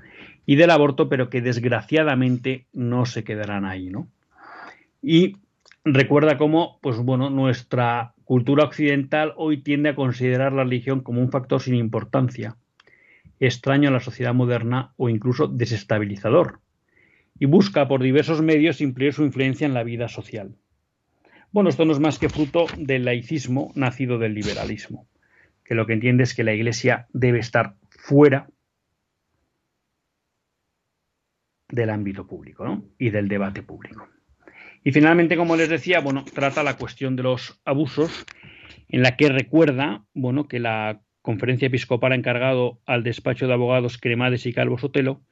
[0.47, 4.09] y del aborto, pero que desgraciadamente no se quedarán ahí, ¿no?
[5.03, 5.37] Y
[5.85, 11.31] recuerda cómo, pues bueno, nuestra cultura occidental hoy tiende a considerar la religión como un
[11.31, 12.57] factor sin importancia,
[13.41, 16.61] extraño a la sociedad moderna o incluso desestabilizador,
[17.41, 20.55] y busca por diversos medios impedir su influencia en la vida social.
[21.51, 25.09] Bueno, esto no es más que fruto del laicismo nacido del liberalismo
[25.71, 28.51] que lo que entiende es que la Iglesia debe estar fuera
[31.69, 34.09] del ámbito público y del debate público.
[34.83, 38.27] Y finalmente, como les decía, bueno, trata la cuestión de los abusos,
[38.89, 43.97] en la que recuerda bueno, que la conferencia episcopal ha encargado al despacho de abogados
[43.97, 45.23] Cremades y Calvo Sotelo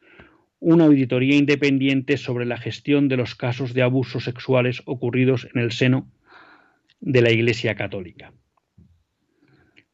[0.60, 5.72] una auditoría independiente sobre la gestión de los casos de abusos sexuales ocurridos en el
[5.72, 6.10] seno
[7.00, 8.32] de la Iglesia Católica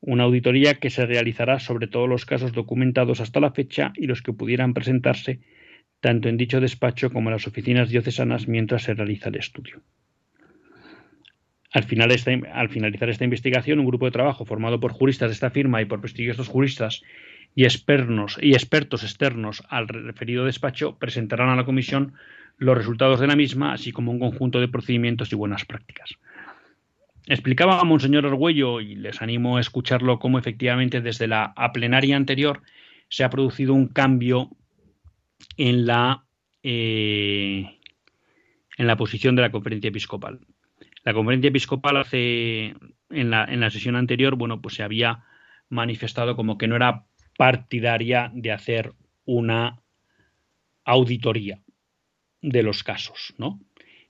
[0.06, 4.22] una auditoría que se realizará sobre todos los casos documentados hasta la fecha y los
[4.22, 5.40] que pudieran presentarse
[6.00, 9.80] tanto en dicho despacho como en las oficinas diocesanas mientras se realiza el estudio.
[11.72, 11.86] Al,
[12.52, 15.86] al, finalizar esta investigación, un grupo de trabajo formado por juristas de esta firma y
[15.86, 17.02] por prestigiosos juristas
[17.54, 22.14] y, y expertos externos al referido despacho presentarán a la comisión
[22.58, 26.10] los resultados de la misma, así como un conjunto de procedimientos y buenas prácticas.
[27.26, 32.62] Explicaba a Monseñor Argüello, y les animo a escucharlo, cómo efectivamente desde la plenaria anterior
[33.08, 34.50] se ha producido un cambio
[35.56, 36.24] en la,
[36.62, 37.78] eh,
[38.76, 40.40] en la posición de la conferencia episcopal.
[41.04, 42.74] La conferencia episcopal hace
[43.10, 45.24] en la, en la sesión anterior, bueno, pues se había
[45.68, 47.04] manifestado como que no era
[47.36, 48.92] partidaria de hacer
[49.24, 49.80] una
[50.84, 51.60] auditoría
[52.40, 53.60] de los casos, ¿no?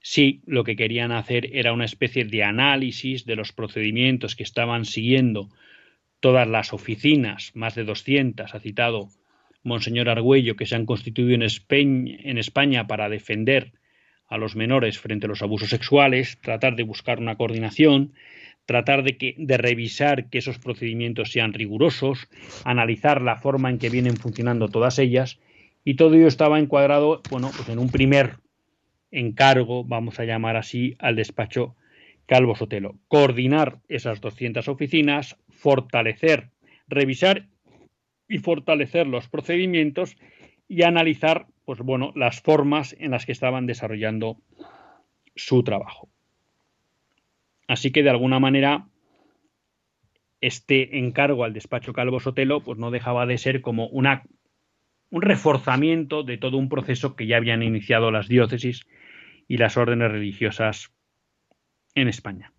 [0.01, 4.85] Sí, lo que querían hacer era una especie de análisis de los procedimientos que estaban
[4.85, 5.49] siguiendo
[6.21, 9.09] todas las oficinas, más de 200, ha citado
[9.63, 13.73] Monseñor Argüello, que se han constituido en España, en España para defender
[14.29, 18.13] a los menores frente a los abusos sexuales, tratar de buscar una coordinación,
[18.67, 22.29] tratar de, que, de revisar que esos procedimientos sean rigurosos,
[22.65, 25.39] analizar la forma en que vienen funcionando todas ellas,
[25.85, 28.39] y todo ello estaba encuadrado, bueno, pues en un primer
[29.11, 31.77] encargo, vamos a llamar así, al despacho
[32.27, 32.99] Calvo Sotelo.
[33.09, 36.51] Coordinar esas 200 oficinas, fortalecer,
[36.89, 37.49] revisar
[38.29, 40.17] y fortalecer los procedimientos
[40.69, 44.39] y analizar pues bueno, las formas en las que estaban desarrollando
[45.35, 46.09] su trabajo.
[47.67, 48.87] Así que de alguna manera
[50.41, 54.07] este encargo al despacho Calvo Sotelo pues no dejaba de ser como un
[55.11, 58.87] reforzamiento de todo un proceso que ya habían iniciado las diócesis
[59.49, 60.93] y las órdenes religiosas
[61.95, 62.53] en España.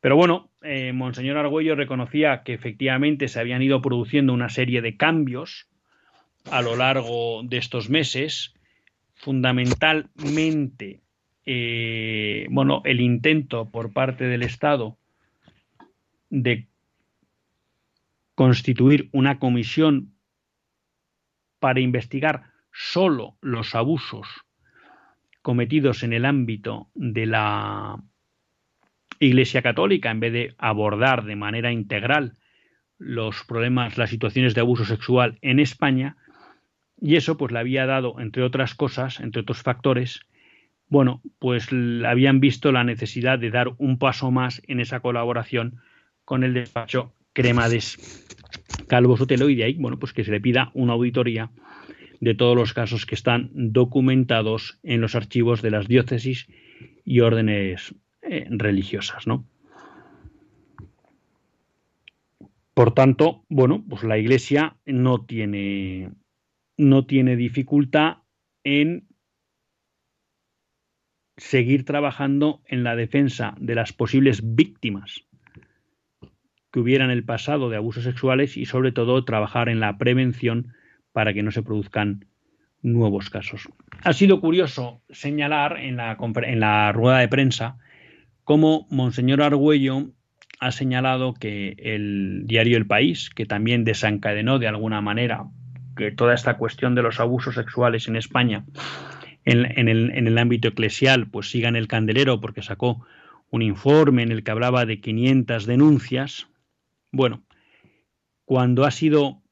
[0.00, 4.96] Pero bueno, eh, Monseñor Argüello reconocía que efectivamente se habían ido produciendo una serie de
[4.96, 5.68] cambios
[6.50, 8.54] a lo largo de estos meses,
[9.14, 11.00] fundamentalmente,
[11.50, 14.98] eh, bueno, el intento por parte del Estado
[16.28, 16.68] de
[18.34, 20.12] constituir una comisión
[21.58, 24.28] para investigar solo los abusos
[25.40, 27.96] cometidos en el ámbito de la
[29.18, 32.36] Iglesia Católica, en vez de abordar de manera integral
[32.98, 36.18] los problemas, las situaciones de abuso sexual en España,
[37.00, 40.20] y eso pues le había dado, entre otras cosas, entre otros factores,
[40.88, 41.68] bueno, pues
[42.06, 45.80] habían visto la necesidad de dar un paso más en esa colaboración
[46.24, 48.26] con el despacho Cremades
[48.86, 51.50] Calvo Sotelo y de ahí, bueno, pues que se le pida una auditoría
[52.20, 56.48] de todos los casos que están documentados en los archivos de las diócesis
[57.04, 59.46] y órdenes eh, religiosas, ¿no?
[62.74, 66.10] Por tanto, bueno, pues la Iglesia no tiene
[66.76, 68.18] no tiene dificultad
[68.62, 69.07] en
[71.38, 75.24] seguir trabajando en la defensa de las posibles víctimas
[76.70, 80.74] que hubiera en el pasado de abusos sexuales y sobre todo trabajar en la prevención
[81.12, 82.26] para que no se produzcan
[82.82, 83.68] nuevos casos.
[84.04, 87.78] Ha sido curioso señalar en la, en la rueda de prensa
[88.44, 90.10] cómo Monseñor Argüello
[90.60, 95.44] ha señalado que el diario El País, que también desencadenó de alguna manera
[95.96, 98.64] que toda esta cuestión de los abusos sexuales en España
[99.52, 103.06] en, el, ámbito eclesial pues siga en el candelero porque sacó
[103.50, 106.48] un informe en el que hablaba de 500 denuncias.
[107.12, 107.42] Bueno,
[108.44, 109.42] cuando ha sido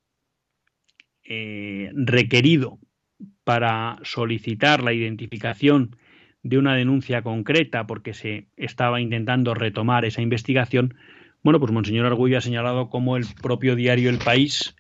[1.24, 2.78] eh, requerido
[3.44, 5.97] para solicitar la identificación
[6.42, 10.94] de una denuncia concreta porque se estaba intentando retomar esa investigación,
[11.42, 14.76] bueno, pues Monseñor Argullo ha señalado cómo el propio diario El País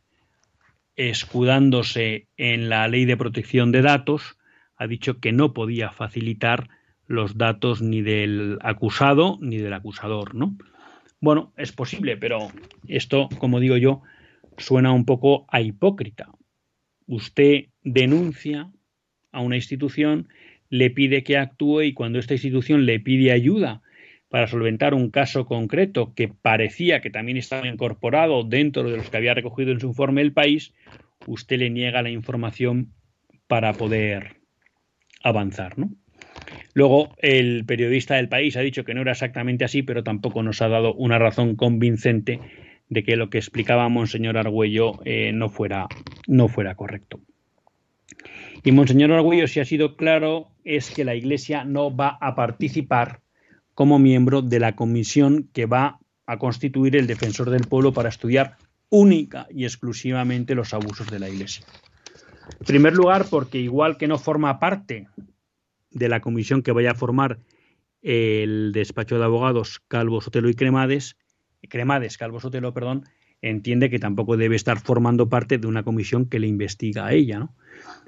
[0.96, 4.35] escudándose en la ley de protección de datos,
[4.76, 6.68] ha dicho que no podía facilitar
[7.06, 10.56] los datos ni del acusado ni del acusador, ¿no?
[11.20, 12.48] Bueno, es posible, pero
[12.88, 14.02] esto, como digo yo,
[14.58, 16.28] suena un poco a hipócrita.
[17.06, 18.70] Usted denuncia
[19.32, 20.28] a una institución,
[20.68, 23.82] le pide que actúe y cuando esta institución le pide ayuda
[24.28, 29.16] para solventar un caso concreto que parecía que también estaba incorporado dentro de los que
[29.16, 30.74] había recogido en su informe el país,
[31.26, 32.92] usted le niega la información
[33.46, 34.35] para poder
[35.28, 35.90] avanzar, ¿no?
[36.74, 40.60] Luego, el periodista del país ha dicho que no era exactamente así, pero tampoco nos
[40.62, 42.40] ha dado una razón convincente
[42.88, 45.86] de que lo que explicaba Monseñor Argüello eh, no, fuera,
[46.26, 47.20] no fuera correcto.
[48.62, 53.20] Y Monseñor Argüello, si ha sido claro, es que la Iglesia no va a participar
[53.74, 58.56] como miembro de la comisión que va a constituir el defensor del pueblo para estudiar
[58.88, 61.64] única y exclusivamente los abusos de la Iglesia.
[62.60, 65.08] En primer lugar, porque igual que no forma parte
[65.90, 67.38] de la comisión que vaya a formar
[68.02, 71.16] el despacho de abogados Calvo Sotelo y Cremades,
[71.68, 73.04] Cremades, Calvo Sotelo, perdón,
[73.42, 77.38] entiende que tampoco debe estar formando parte de una comisión que le investiga a ella,
[77.38, 77.54] ¿no?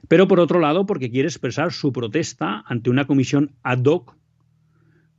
[0.08, 4.16] Pero por otro lado, porque quiere expresar su protesta ante una comisión ad hoc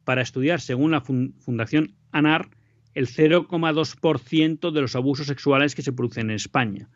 [0.03, 2.49] para estudiar, según la Fundación ANAR,
[2.93, 6.89] el 0,2% de los abusos sexuales que se producen en España.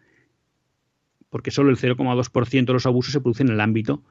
[1.34, 4.04] Porque solo el 0,2% de los abusos se producen en el ámbito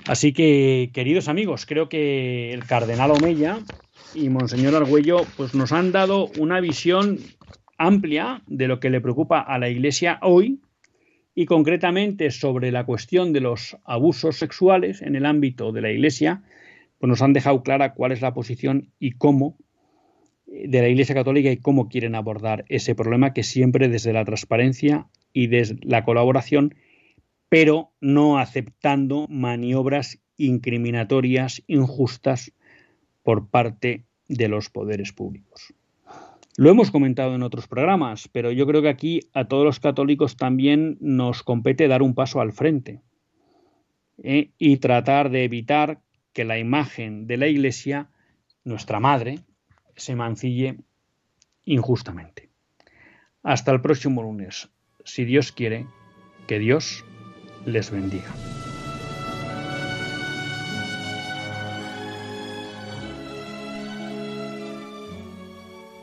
[0.07, 3.59] Así que, queridos amigos, creo que el cardenal Omeya
[4.15, 7.19] y Monseñor Argüello pues, nos han dado una visión
[7.79, 10.61] amplia de lo que le preocupa a la Iglesia hoy
[11.35, 16.43] y concretamente sobre la cuestión de los abusos sexuales en el ámbito de la Iglesia,
[16.99, 19.59] pues nos han dejado clara cuál es la posición y cómo
[20.47, 24.25] eh, de la Iglesia Católica y cómo quieren abordar ese problema que siempre desde la
[24.25, 26.75] transparencia y desde la colaboración,
[27.51, 32.53] pero no aceptando maniobras incriminatorias, injustas
[33.23, 35.75] por parte de los poderes públicos.
[36.57, 40.37] Lo hemos comentado en otros programas, pero yo creo que aquí a todos los católicos
[40.37, 43.03] también nos compete dar un paso al frente
[44.23, 44.51] ¿eh?
[44.57, 46.01] y tratar de evitar
[46.33, 48.09] que la imagen de la Iglesia,
[48.65, 49.41] nuestra madre,
[49.97, 50.79] se mancille
[51.65, 52.49] injustamente.
[53.43, 54.71] Hasta el próximo lunes,
[55.05, 55.87] si Dios quiere,
[56.47, 57.05] que Dios
[57.67, 58.35] les bendiga.